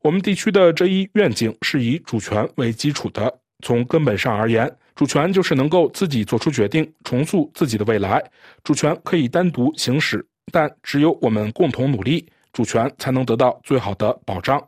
[0.03, 3.39] 我们地区的这一愿景是以主权为基础的。
[3.63, 8.23] 从根本上而言，主权就是能够自己做出决定，重塑自己的未来。
[8.63, 14.61] 主权可以单独行使，但只有我们共同努力，主权才能得到最好的保障。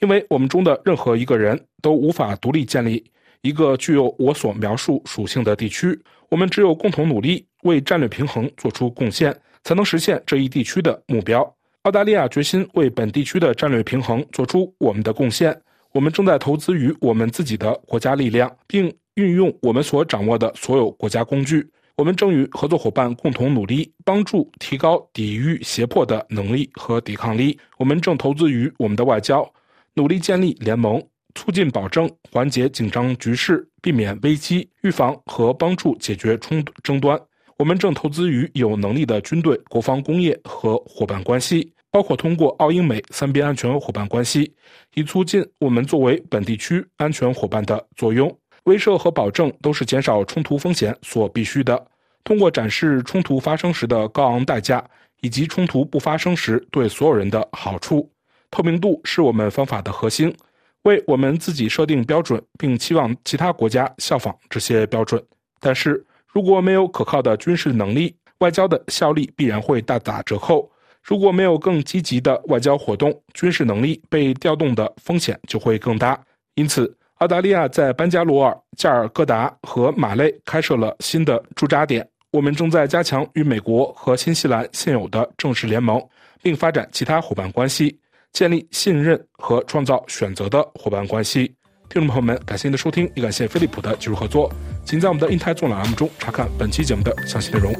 [0.00, 3.04] 因为我们中的任何一个人都无法独立建立
[3.42, 5.98] 一个具有我所描述属性的地区，
[6.28, 9.34] 我们只有共同努力，为战略平衡做出贡献，
[9.64, 11.42] 才能实现这一地区的目标。
[11.82, 15.58] 澳大利亚决心为本地区的战略平衡做出我们的贡献。
[15.92, 21.66] 我们正在投资于我们自己的国家力量，并运用我们所掌握的所有国家工具。
[21.96, 27.58] 我们正与合作伙伴共同努力，帮助提高抵御胁迫的能力和抵抗力。
[27.78, 29.50] 我们正投资于我们的外交，
[29.94, 31.02] 努力建立联盟，
[31.34, 37.20] 促进保证，缓解紧张局势，避免危机，预防和帮助解决冲争端。
[37.58, 44.50] 我们正投资于有能力的军队、国防工业和伙伴关系，包括通过澳英美三边安全伙伴关系，
[44.94, 48.34] 以促进我们作为本地区安全伙伴的作用。
[48.64, 51.86] 威慑和保证都是减少冲突风险所必须的。
[52.24, 54.82] 通过展示冲突发生时的高昂代价，
[55.20, 58.10] 以及冲突不发生时对所有人的好处，
[58.50, 60.34] 透明度是我们方法的核心。
[60.82, 65.22] 为我们自己设定标准，并期望其他国家效仿这些标准，
[65.60, 66.04] 但是。
[66.32, 70.70] 如果没有可靠的军事能力，外交的效力必然会大打折扣。
[71.02, 76.16] 如果没有更积极的外交活动，军事能力被调动的风险就会更大。
[76.54, 82.08] 因此，澳大利亚在班加罗尔、加尔各答和马累开设了新的驻扎点。
[82.30, 86.00] 我们正在加强与美国和新西兰现有的正式联盟，
[86.40, 87.98] 并发展其他伙伴关系，
[88.32, 91.54] 建立信任和创造选择的伙伴关系。
[91.88, 94.50] 听众朋友们，感谢您的收听，也感谢飞利浦的技术合作。
[94.84, 97.72] 请在我们的印太纵览栏目中查看本期节目的详细内容。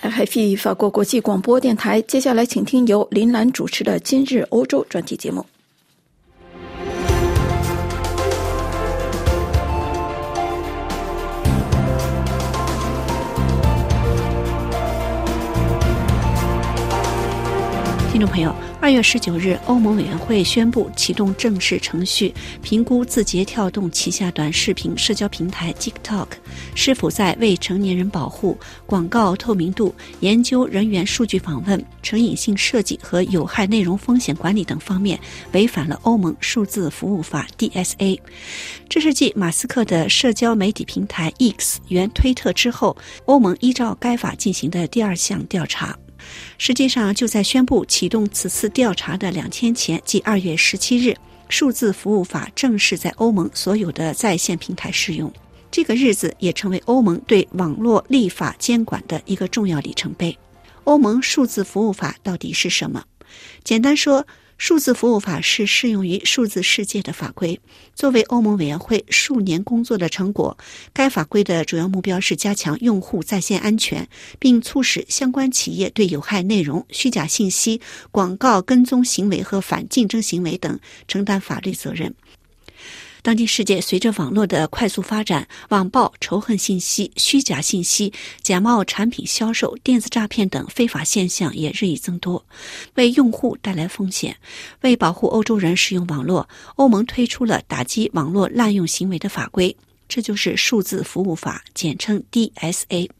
[0.00, 5.44] RFI 法国国际广播电台，接下来请听由林兰主持的《今日欧洲》专题节目。
[18.18, 18.52] 听众朋友。
[18.80, 26.26] 二月十九日，欧盟委员会宣布启动正式程序，评估字节跳动旗下短视频社交平台 TikTok
[26.74, 35.16] 是否在未成年人保护、广告透明度、研究人员数据访问、成瘾性设计和有害内容风险管理等方面
[35.52, 38.18] 违反了欧盟数字服务法 DSA。
[38.88, 42.96] 这是继马斯克的社交媒体平台 X 原推特之后，
[43.26, 45.96] 欧盟依照该法进行的第二项调查。
[46.58, 51.16] 实际上，就在宣布启动此次调查的两天前，即二月十七日，
[51.48, 55.32] 数字服务法正式在欧盟所有的在线平台适用。
[55.70, 60.36] 这个日子也成为欧盟对网络立法监管的一个重要里程碑。
[60.84, 63.04] 欧盟数字服务法到底是什么？
[63.62, 64.26] 简单说，
[64.58, 67.58] 数字服务法是适用于数字世界的法规。
[67.94, 70.58] 作为欧盟委员会数年工作的成果，
[70.92, 74.08] 该法规的主要目标是加强用户在线安全，
[74.40, 77.80] 并促使相关企业对有害内容、虚假信息、
[78.10, 82.12] 广告跟踪行为和反竞争行为等承担法律责任。
[83.28, 88.10] 当今世界随着网络的快速发展，网暴、仇恨信息、虚假信息、
[88.40, 92.42] 假冒产品销售、电子诈骗等非法现象也日益增多，
[92.94, 94.34] 为用户带来风险。
[94.80, 99.76] 为保护欧洲人使用网络，欧盟推出了打击网络滥用行为的法规，
[100.08, 103.10] 这就是数字服务法，简称 DSA。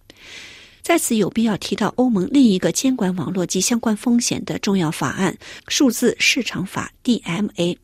[0.80, 5.36] 在此有必要提到欧盟另一个监管网络及相关风险的重要法案——
[5.68, 7.76] 数字市场法 （DMA）。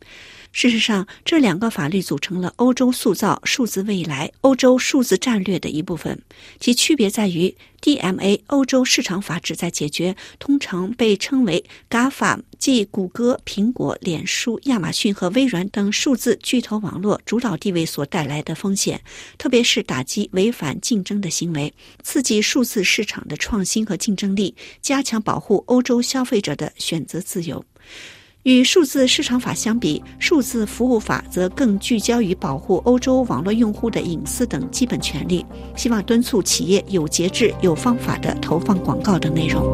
[0.55, 6.23] 事实上，这两个法律组成了欧洲塑造数字未来、欧洲数字战略的一部分。
[6.61, 7.53] 其区别在于
[7.83, 19.03] ，DMA 欧洲市场法旨在解决通常被称为 GAFA，即谷歌、苹果、脸书、亚马逊和微软等数字巨头网络主导地位所带来的风险，
[19.37, 21.75] 特别是打击违反竞争的行为，
[22.05, 27.65] 刺激数字市场的创新和竞争力，加强保护欧洲消费者的选择自由。
[28.45, 39.65] 与数字市场法相比，数字服务法则更聚焦于保护欧洲网络用户的隐私等基本权利，希望敦促企业有节制、有方法地投放广告等内容。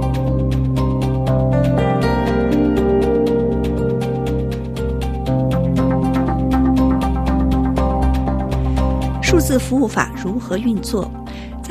[9.21, 11.10] 数字服务法如何运作？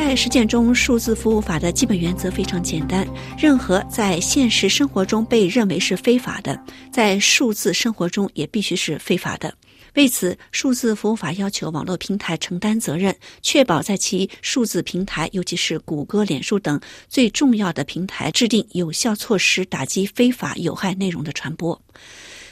[0.09, 3.07] 在实践中，数字服务法的基本原则非常简单：
[3.37, 6.59] 任何在现实生活中被认为是非法的，
[6.91, 9.53] 在数字生活中也必须是非法的。
[9.93, 21.79] 为此，数字服务法要求网络平台承担责任，确保在其数字平台，尤其是谷歌、脸书等最重要的平台，制定有效措施，打击非法有害内容的传播。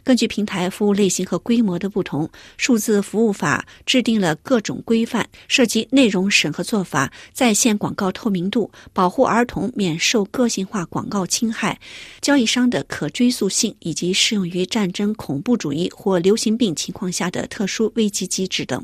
[0.08, 11.78] 根据平台服务类型和规模的不同，数字服务法制定了各种规范，涉及内容审核做法、在线广告透明度、保护儿童免受个性化广告侵害、
[12.22, 18.82] 交易商的可追溯性，以及适用于战争、恐怖主义或流行病情况下的特殊危机机制等。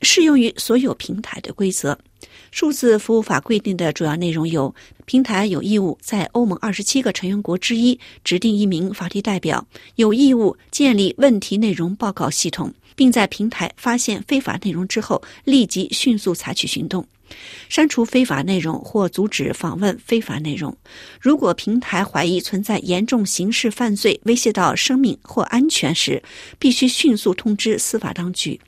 [0.00, 1.98] 适用于所有平台的规则。
[2.50, 4.74] 数字服务法规定的主要内容有：
[5.04, 17.06] 平台有义务在欧盟二十七个成员国之一指定一名法律代表，有义务建立问题内容报告系统，并在平台发现非法内容之后立即迅速采取行动，
[17.68, 20.76] 删除非法内容或阻止访问非法内容。
[21.20, 26.22] 如果平台怀疑存在严重刑事犯罪威胁到生命或安全时，
[26.58, 28.60] 必须迅速通知司法当局。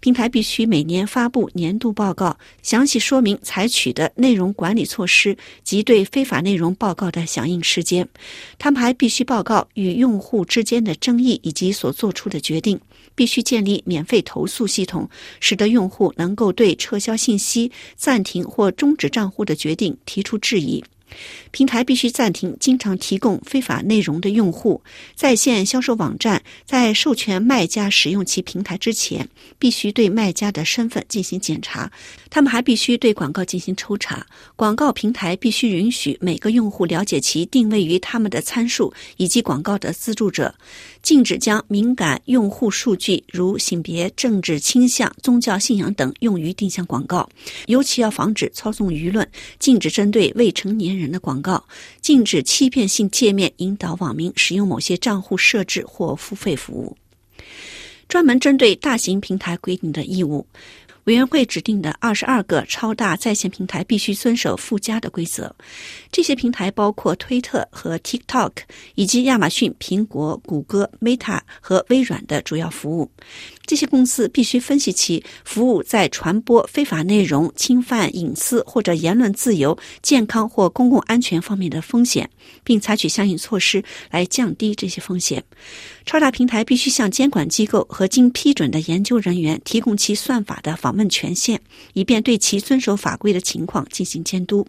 [0.00, 8.08] 平台必须每年发布年度报告，详细说明采取的内容管理措施及对非法内容报告的响应时间。
[8.58, 12.80] 他们还必须报告与用户之间的争议以及所做出的决定。
[13.16, 15.10] 必须建立免费投诉系统，
[15.40, 20.82] 使得用户能够对撤销信息、暂停或终止账户的决定提出质疑。
[21.50, 24.82] 平台必须暂停经常提供非法内容的用户。
[25.14, 31.90] 在线销售网站在授权卖家使用其平台之前，必须对卖家的身份进行检查。
[32.28, 34.26] 他们还必须对广告进行抽查。
[34.56, 40.54] 广告平台必须允许每个用户了解其定位于他们的参数以及广告的资助者。
[41.02, 47.26] 禁止将敏感用户数据，如性别、政治倾向、宗教信仰等用于定向广告。
[47.66, 49.26] 尤其要防止操纵舆论。
[49.58, 51.64] 禁止针对未成年人人的广告。
[52.00, 56.96] 禁止欺骗性界面引导网民使用某些账户设置或付费服务。
[58.10, 60.44] 专门针对大型平台规定的义务。
[61.04, 65.54] 委员会指定的二十二个超大在线平台必须遵守附加的规则。
[66.12, 68.52] 这些平台包括推特和 TikTok，
[68.94, 73.10] 以及亚马逊、苹果、谷歌、Meta 和微软的主要服务。
[73.64, 82.28] 这些公司必须分析其服务在传播非法内容、侵犯隐私或者言论自由、健康或公共安全方面的风险，
[82.64, 85.44] 并采取相应措施来降低这些风险。
[86.06, 91.60] 超大平台必须向监管机构和经批准的研究人员提供其算法的访问权限，
[91.92, 94.66] 以便对其遵守法规的情况进行监督。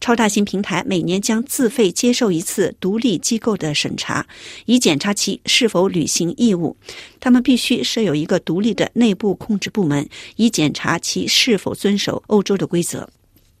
[0.00, 4.26] 超大型平台每年将自费接受一次独立机构的审查，
[4.66, 6.76] 以检查其是否履行义务。
[7.18, 13.08] 他们必须设有一个独立的内部控制部门，以检查其是否遵守欧洲的规则。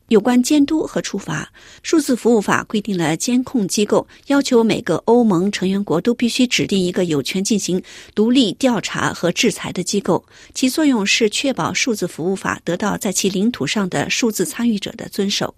[0.08, 1.52] 有关监督和处罚，
[1.82, 7.82] 数字服务法规定了监控机构，要求每个欧盟成员国都必须指定一个有权进行
[8.14, 15.54] 独立调查和制裁的机构，其作用是确保数字服务法得到在其领土上的数字参与者的遵守。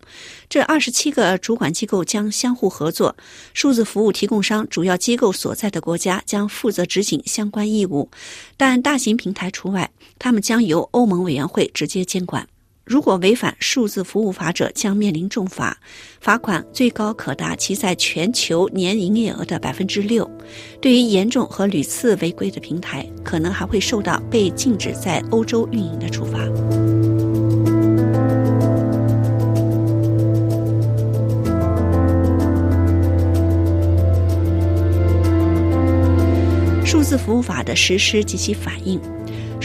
[0.49, 3.17] 这二十七个主管机构将相互合作，
[3.55, 8.11] 数字服务提供商主要机构所在的国家将负责执行相关义务，
[8.57, 9.89] 但大型平台除外，
[10.19, 12.45] 他们将由欧盟委员会直接监管。
[12.91, 15.79] 如果违反数字服务法者，将面临重罚，
[16.21, 20.29] 罚款最高可达其在全球年营业额的百分之六。
[20.83, 26.41] 对于严重和屡次违规的平台，可能还会受到被禁止在欧洲运营的处罚。
[36.85, 39.01] 数字服务法的实施及其反应。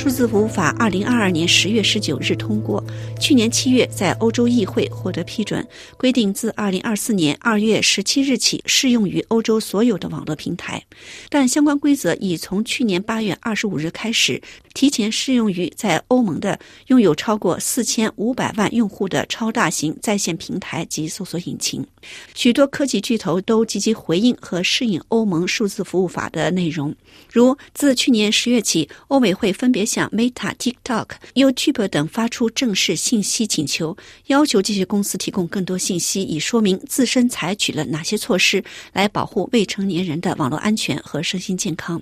[0.05, 2.83] 数字服务法二零二二年十月十九日通过，
[3.19, 10.83] 去年七月在欧洲议会获得批准，规定自二零二四年二月十七日起适用于欧洲所有的网络平台，
[11.27, 14.39] 但相关规则已从去年八月二十五日开始
[14.75, 21.83] 提前适用于在欧盟的拥有超过四千五百万用户的超大型在线平台及搜索引擎。
[22.35, 26.93] 许多科技巨头都积极回应和适应欧盟数字服务法的内容，
[27.31, 29.83] 如自去年十月起，欧委会分别。
[29.85, 31.05] 向 Meta、TikTok、
[31.35, 33.95] YouTube 等发出正式信息请求，
[34.25, 38.61] 要求这些公司提供更多信息，以说明自身采取了哪些措施
[38.91, 42.01] 来保护未成年人的网络安全和身心健康。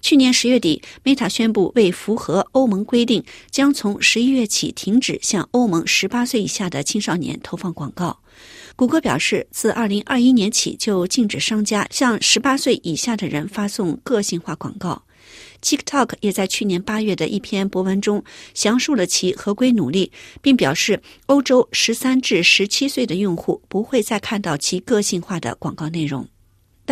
[0.00, 8.20] 去年十月底，Meta 宣布为符合欧盟规定，将从十一月起停止向欧盟十八岁以下的青少年投放广告。
[8.76, 15.04] 谷歌表示，自二零二一年起就禁止商家向十八岁以下的人发送个性化广告。
[15.62, 26.28] TikTok 也在去年八月的一篇博文中详述了其合规努力，并表示欧洲十三至十七岁的用户不会再看到其个性化的广告内容。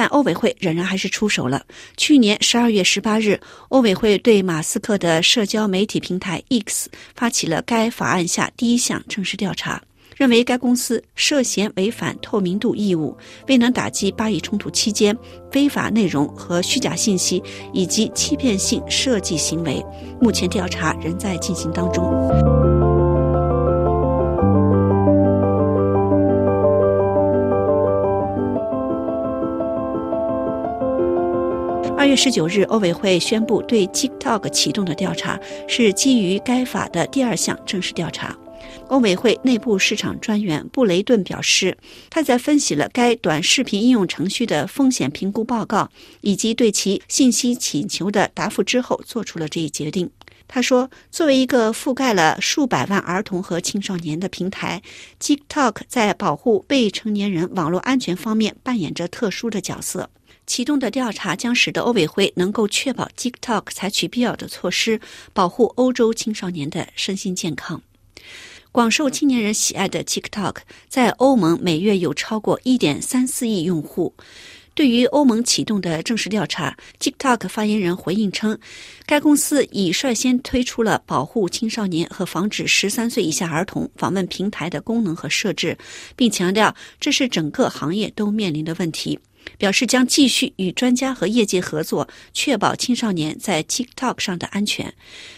[0.01, 1.63] 但欧委会仍然还是出手了。
[1.99, 3.39] 去年十二月十八日，
[3.69, 9.83] 欧委会对马斯克的社交媒体平台 X 发起了该法案下第一项正式调查。
[10.17, 13.15] 认为该公司涉嫌违反透明度义务，
[13.47, 15.15] 未能打击巴以冲突期间
[15.53, 17.43] 非法内容和虚假信息
[17.75, 19.85] 以及欺骗性设计行为。
[20.19, 22.80] 目前调查仍在进行当中。
[32.01, 35.39] 二月十九日，欧委会宣布对 TikTok 启动的调查
[35.69, 38.35] 是基于该法的第二项正式调查。
[38.87, 41.77] 欧委会内部市场专员布雷顿表示，
[42.09, 45.91] 他在分析了该短视频应用程序的风险评估报告
[46.23, 50.11] 以及对其信息请求的答复之后，做出了这一决定。
[50.49, 54.81] 他说，作为一个覆盖了数百万儿童和青少年的平台
[55.21, 60.09] ，TikTok 在保护未成年人网络安全方面扮演着特殊的角色。
[60.51, 65.01] 启动的调查将使得欧委会能够确保 TikTok 采取必要的措施，
[65.33, 67.81] 保护欧洲青少年的身心健康。
[68.73, 70.57] 广受青年人喜爱的 TikTok
[70.89, 74.13] 在欧盟每月有超过1.34亿用户。
[74.75, 78.59] 对于欧盟启动的正式调查，TikTok 发言人回应称，
[79.07, 85.79] 该公司已率先推出了保护青少年和防止13岁以下儿童访问平台的功能和设置，
[86.17, 89.21] 并强调这是整个行业都面临的问题。
[89.59, 94.95] 表示将继续与专家和业界合作，确保青少年在 TikTok 上的安全。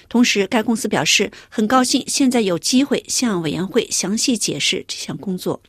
[0.08, 5.60] 同时，该公司表示很高兴现在有机会向委员会详细解释这项工作。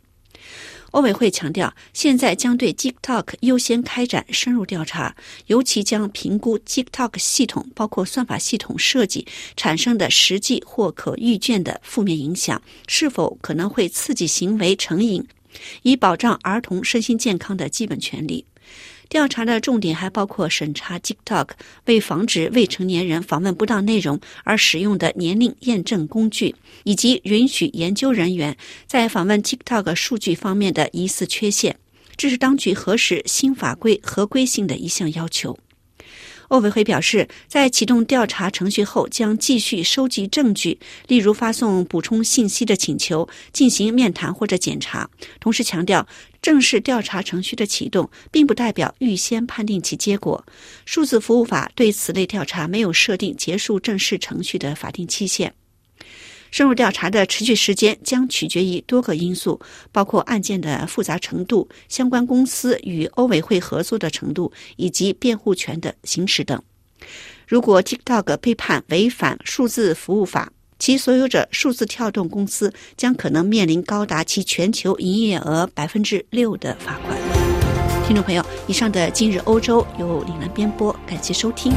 [0.92, 5.16] 欧委会强调，现在将对 TikTok 优先开展深入调查，
[5.48, 9.26] 尤其将评估 TikTok 系统包括算法系统设计
[9.58, 15.26] 产生的实际或可预见的负面影响，是否可能会刺激行为成瘾。
[15.82, 18.46] 以保障儿童身心健康的基本权利。
[19.10, 21.50] 调查的重点还包括审查 TikTok
[21.86, 31.78] 为防止未成年人访问不当内容而使用的年龄验证工具，以及允许研究人员在访问 TikTok 数据方面的疑似缺陷。
[32.16, 35.60] 这是当局核实新法规合规性的一项要求。
[36.54, 40.78] 欧委会表示，在启动调查程序后，将继续收集证据，
[41.08, 45.10] 例如发送补充信息的请求、进行面谈或者检查。
[45.40, 46.08] 同时强调，
[46.44, 50.46] 正式调查程序的启动，并不代表预先判定其结果。
[50.86, 55.52] 数字服务法对此类调查没有设定结束正式程序的法定期限。
[56.54, 59.60] 深入调查的持续时间将取决于多个因素，
[59.92, 66.62] 包括案件的复杂程度、相关公司与欧委会合作的程度以及辩护权的行使等。
[67.48, 77.18] 如果 TikTok 被判违反数字服务法，其所有者数字跳动公司将可能面临高达其全球营业额百分之六的罚款。
[78.06, 81.74] 听众朋友，以上的今日欧洲由李兰编播，感谢收听。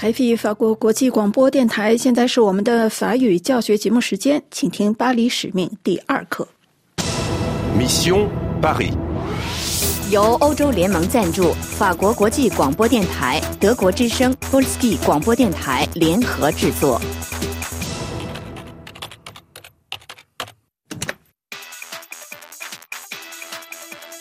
[0.00, 6.46] 海飞法国国际广播电台，现在是我们的法语教学节目时间，请听《巴黎使命》第二课。
[7.76, 8.28] Mission
[8.62, 8.92] Paris，
[10.08, 17.00] 由欧洲联盟赞助，法国国际广播电台、德国之声、波斯蒂广播电台联合制作。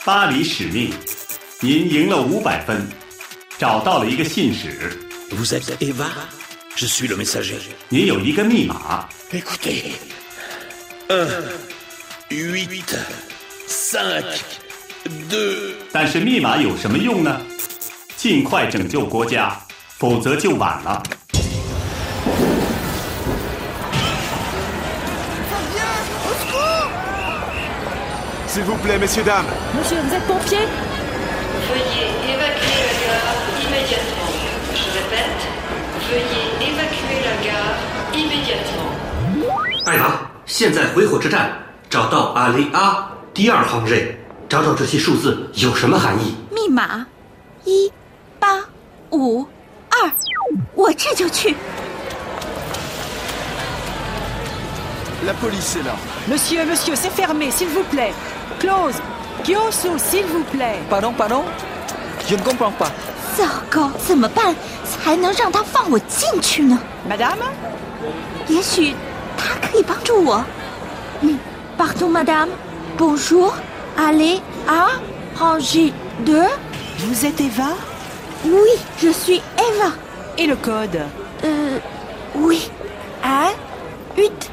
[0.04, 0.92] 巴黎使命，
[1.62, 2.82] 您赢了五百分，
[3.60, 5.07] 找到了一个信使。
[5.31, 6.07] Vous êtes Eva?
[6.77, 7.59] Je suis le messager.
[7.89, 9.09] 您有一个密码。
[9.33, 9.93] Écoutez.
[11.09, 11.29] Un,
[12.31, 12.97] huit,
[13.69, 14.25] cinq,
[15.29, 15.75] deux.
[15.93, 17.41] 但是密码有什么用呢？
[18.17, 19.59] 尽快拯救国家，
[19.99, 21.03] 否则就晚了。
[28.49, 29.47] S'il vous plaît, messieurs, dames.
[29.75, 30.69] Monsieur, vous êtes pompier?
[31.69, 32.56] Veuillez évacuer
[36.10, 37.76] veuillez évacuer la gare
[38.14, 38.92] immédiatement.
[39.86, 41.52] 艾达，现在回火车站，
[41.90, 44.18] 找到阿雷阿第二行人，
[44.50, 46.36] 找找这些数字有什么含义。
[46.52, 47.06] 密码
[47.66, 47.92] 一
[48.40, 48.60] 八
[49.12, 49.46] 五
[49.90, 50.12] 二，
[50.76, 51.56] 我这就去。
[55.26, 55.94] La police est là.
[56.30, 58.14] Monsieur, monsieur, c'est fermé, s'il vous plaît.
[58.60, 58.96] Close.
[59.44, 60.80] Kyosu, s'il vous plaît.
[60.90, 61.44] Pardon, pardon?
[62.30, 62.92] Je ne comprends pas.
[63.37, 64.55] 糟糕，怎么办
[64.85, 66.79] 才能让他放我进去呢？
[67.09, 67.37] Madame，
[68.49, 68.95] 也许
[69.37, 70.45] 他可以帮助我。
[71.21, 71.39] 嗯，
[71.79, 72.49] Pardon, Madame.
[72.97, 73.53] Bonjour.
[73.97, 75.01] Allez à
[75.39, 75.93] rangée
[76.25, 76.47] deux.
[76.99, 77.71] Vous êtes Eva?
[78.45, 78.71] Oui,
[79.01, 79.93] je suis Eva.
[80.37, 81.01] Et le code?
[81.45, 81.79] Euh,
[82.37, 82.71] oui.
[83.25, 83.51] Un,
[84.17, 84.51] huit,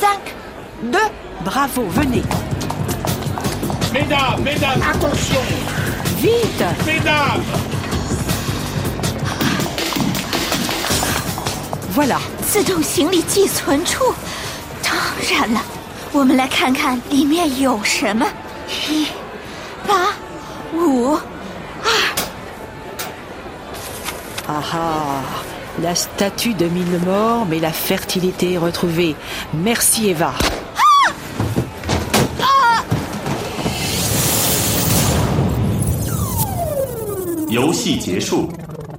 [0.00, 0.34] cinq,
[0.82, 0.98] deux.
[1.44, 2.22] Bravo, venez.
[3.92, 5.40] Mesdames, mesdames, attention.
[6.20, 6.64] Vite.
[6.84, 7.42] Mesdames.
[11.93, 14.13] Voilà，自动行李寄存处。
[14.81, 14.95] 当
[15.29, 15.61] 然了，
[16.13, 18.25] 我们来看看里面有什么。
[18.89, 19.07] 一、
[19.85, 20.13] 八、
[20.73, 21.17] 五、
[21.83, 21.91] 二。
[24.47, 25.23] 啊哈
[25.81, 29.15] ，La statue de mine mort, mais la fertilité retrouvée.
[29.53, 30.31] Merci Eva。
[37.49, 38.49] 游戏结束，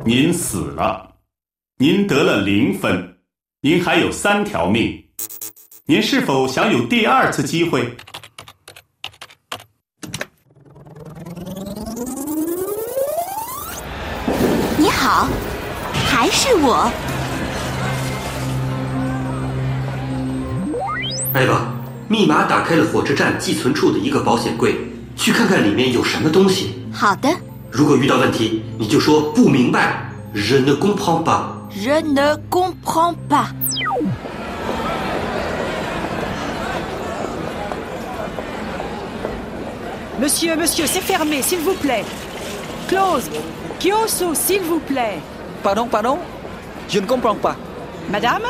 [0.04, 1.08] 您死了，
[1.82, 3.16] 您得了零分，
[3.60, 5.02] 您还有三条命，
[5.84, 7.92] 您是否想有第二次机会？
[14.78, 15.26] 你好，
[15.92, 16.88] 还是我。
[21.32, 21.66] 艾娃，
[22.06, 24.76] 密码打开了火车站寄存处的一个保险柜，
[25.16, 26.76] 去看看里面有什么东西。
[26.92, 27.28] 好的。
[27.72, 30.08] 如果遇到问题，你就说不明白。
[30.32, 31.60] Je ne comprends pas.
[31.74, 33.46] Je ne comprends pas.
[40.20, 42.04] Monsieur, monsieur, c'est fermé, s'il vous plaît.
[42.88, 43.30] Close.
[43.80, 45.18] Kyosu, s'il vous plaît.
[45.62, 46.18] Pardon, pardon
[46.88, 47.56] Je ne comprends pas.
[48.10, 48.42] Madame?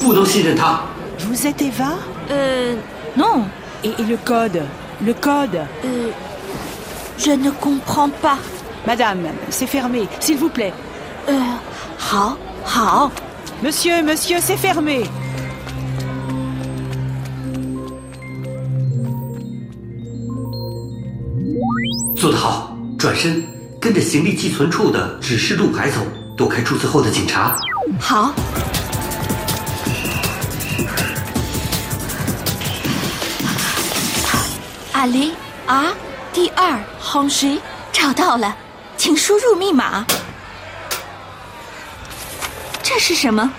[0.00, 1.94] Vous êtes Eva?
[2.30, 2.74] Euh.
[3.16, 3.44] Non.
[3.82, 4.62] Et, et, le code?
[5.04, 5.60] Le code?
[5.84, 6.10] Euh.
[7.18, 8.38] Je ne comprends pas.
[8.86, 10.72] Madame, c'est fermé, s'il vous plaît.
[11.28, 11.32] Euh.
[11.98, 13.10] 好，好。
[13.62, 15.06] Monsieur, monsieur, c'est fermé.
[22.14, 23.42] 做得好，转身，
[23.80, 26.00] 跟着行李寄存处的指示路牌走，
[26.36, 27.56] 躲开注册后的警察。
[28.00, 28.32] 好。
[34.92, 35.32] 阿里
[35.66, 35.92] 啊。
[36.32, 37.58] 第二红石
[37.92, 38.54] 找到了，
[38.98, 40.04] 请输入密码。
[42.88, 43.50] 这是什么？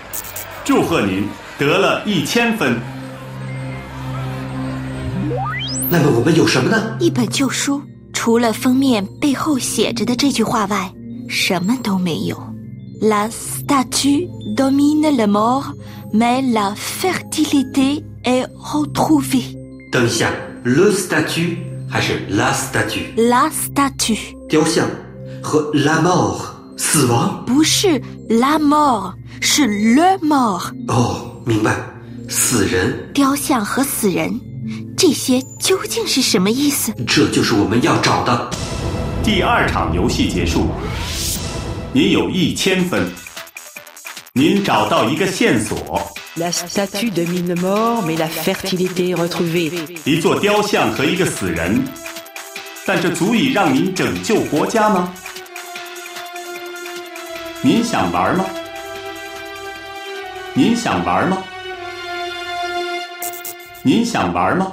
[0.64, 2.80] 祝贺您得了一千分。
[5.90, 6.96] 那么我们有什么呢？
[6.98, 7.82] 一本旧书，
[8.14, 10.90] 除了封面背后写着的这句话外，
[11.28, 12.42] 什么都没有。
[13.02, 14.26] La statue
[14.56, 15.74] domine le mort,
[16.10, 19.54] mais la fertilité est retrouvée。
[19.92, 20.30] 等一下
[20.64, 21.58] ，le statue。
[21.90, 24.86] 还是 la statue，la statue 雕像
[25.42, 26.40] 和 la mort
[26.78, 30.72] 死亡不是 la mort，是 le mort。
[30.86, 31.76] 哦，明白，
[32.28, 33.10] 死人。
[33.12, 34.40] 雕像和死人，
[34.96, 36.92] 这些究竟是什么意思？
[37.06, 38.48] 这就是我们要找的。
[39.24, 40.68] 第二场游戏结束，
[41.92, 43.10] 您有一千分，
[44.32, 46.00] 您找到一个线索。
[46.36, 49.72] La statue de mine mort, mais la fertilité retrouvée。
[50.04, 51.82] 一座雕像和一个死人，
[52.86, 55.12] 但这足以让您拯救国家吗？
[57.60, 58.46] 您想玩吗？
[60.54, 61.42] 您想玩吗？
[63.82, 64.72] 您想玩吗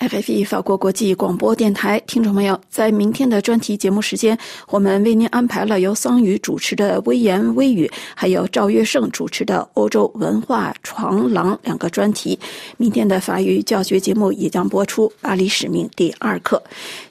[0.00, 4.38] ？FFE 法国国际广播电台听众朋友，在明天的专题节目时间，
[4.68, 12.38] 我们为您安排了由桑宇主持的微言微语，还有赵月胜主持的欧洲文化床廊两个专题。
[12.76, 16.62] 明天的法语教学节目也将播出《巴黎使命》第二课。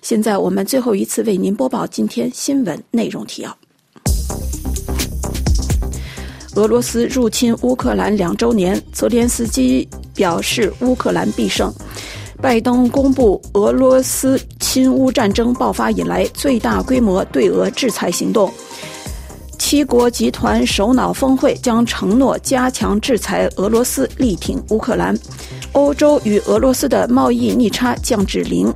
[0.04, 3.58] 现在我们最后一次为您播报今天新闻内容提要：
[6.56, 11.74] 俄罗斯入侵乌克兰两周年，泽连斯基表示乌克兰必胜。
[12.41, 18.51] 拜登公布俄罗斯侵乌战争爆发以来最大规模对俄制裁行动，
[19.58, 25.18] 七国集团首脑峰会将承诺加强制裁俄罗斯，力挺乌克兰。
[25.72, 28.72] 欧洲与俄罗斯的贸易逆差降至零。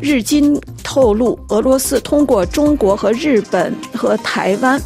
[0.00, 4.78] 日经透露，俄罗斯通过中国和日本和台湾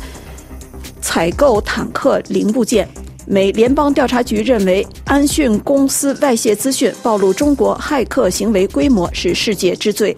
[1.00, 2.88] 采购坦克零部件。
[3.26, 10.16] 美联邦调查局认为，安讯公司外泄资讯暴露中国骇客行为规模是世界之最。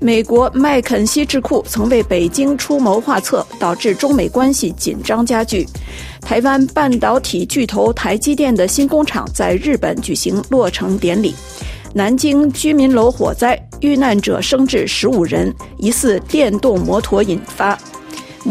[0.00, 5.66] 美国麦肯锡智库曾为北京出谋划策，导致中美关系紧张加剧。
[6.22, 11.34] 台湾半导体巨头台积电的新工厂在日本举行落成典礼。
[11.92, 17.76] 南京居民楼火灾，遇难者升至十五人，疑似电动摩托引发。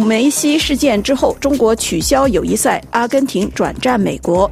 [0.06, 4.50] 梅西事件之后，中国取消友谊赛，阿根廷转战美国。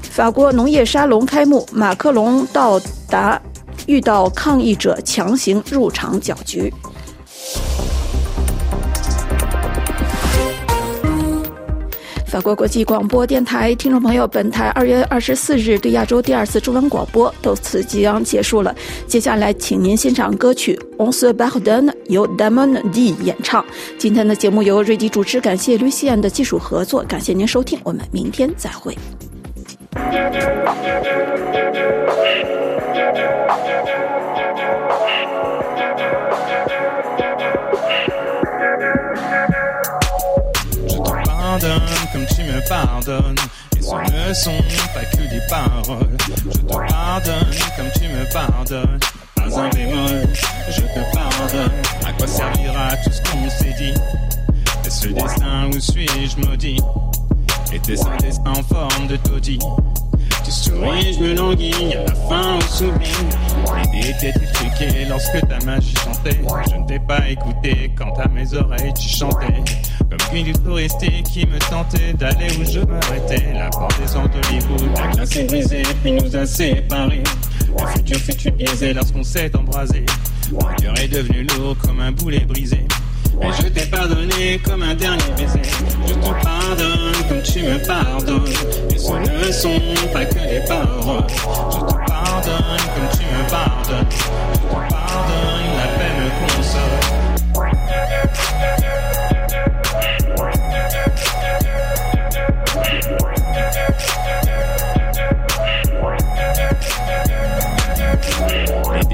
[0.00, 3.40] 法国农业沙龙开幕，马克龙到达，
[3.86, 6.72] 遇到抗议者强行入场搅局。
[12.26, 18.74] 法国国际广播电台听众朋友，本台二月二十四日对亚洲第二次中文广播到此即将结束了。
[19.06, 23.64] 接下来，请您欣赏歌曲《On se Pardona》由 Damon D 演唱。
[23.98, 28.96] 今天的节目由瑞迪主持，感谢吕西安的技术合作，感谢您收听，我们明天再会。
[49.58, 49.70] un
[50.70, 51.70] je te pardonne.
[52.06, 53.94] À quoi servira tout ce qu'on s'est dit?
[54.84, 56.80] Et ce destin où suis-je maudit?
[57.72, 59.58] Était un destin en forme de taudis
[60.44, 63.08] Tu souris, je me languis, à la fin on s'oublie.
[63.92, 66.40] L'idée était truquée lorsque ta magie chantait.
[66.70, 69.62] Je ne t'ai pas écouté quand à mes oreilles tu chantais.
[70.10, 73.52] Comme une touristique qui me tentait d'aller où je m'arrêtais.
[73.54, 77.22] La porte des Andes d'Hollywood, la glace est brisée, puis nous a séparés.
[77.78, 80.04] Le futur fut biaisé lorsqu'on s'est embrasé.
[80.50, 82.86] Mon cœur est devenu lourd comme un boulet brisé.
[83.40, 85.62] Mais je t'ai pardonné comme un dernier baiser.
[86.06, 88.52] Je te pardonne comme tu me pardonnes.
[88.90, 89.80] Et ce ne sont
[90.12, 91.24] pas que des paroles.
[91.28, 94.06] Je te pardonne comme tu me pardonnes.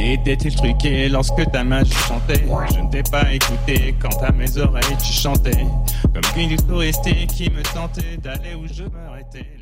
[0.01, 4.97] Était-il truqué lorsque ta magie chantait Je ne t'ai pas écouté quand à mes oreilles
[4.99, 5.67] tu chantais.
[6.03, 9.58] Comme une touristique qui me tentait d'aller où je m'arrêtais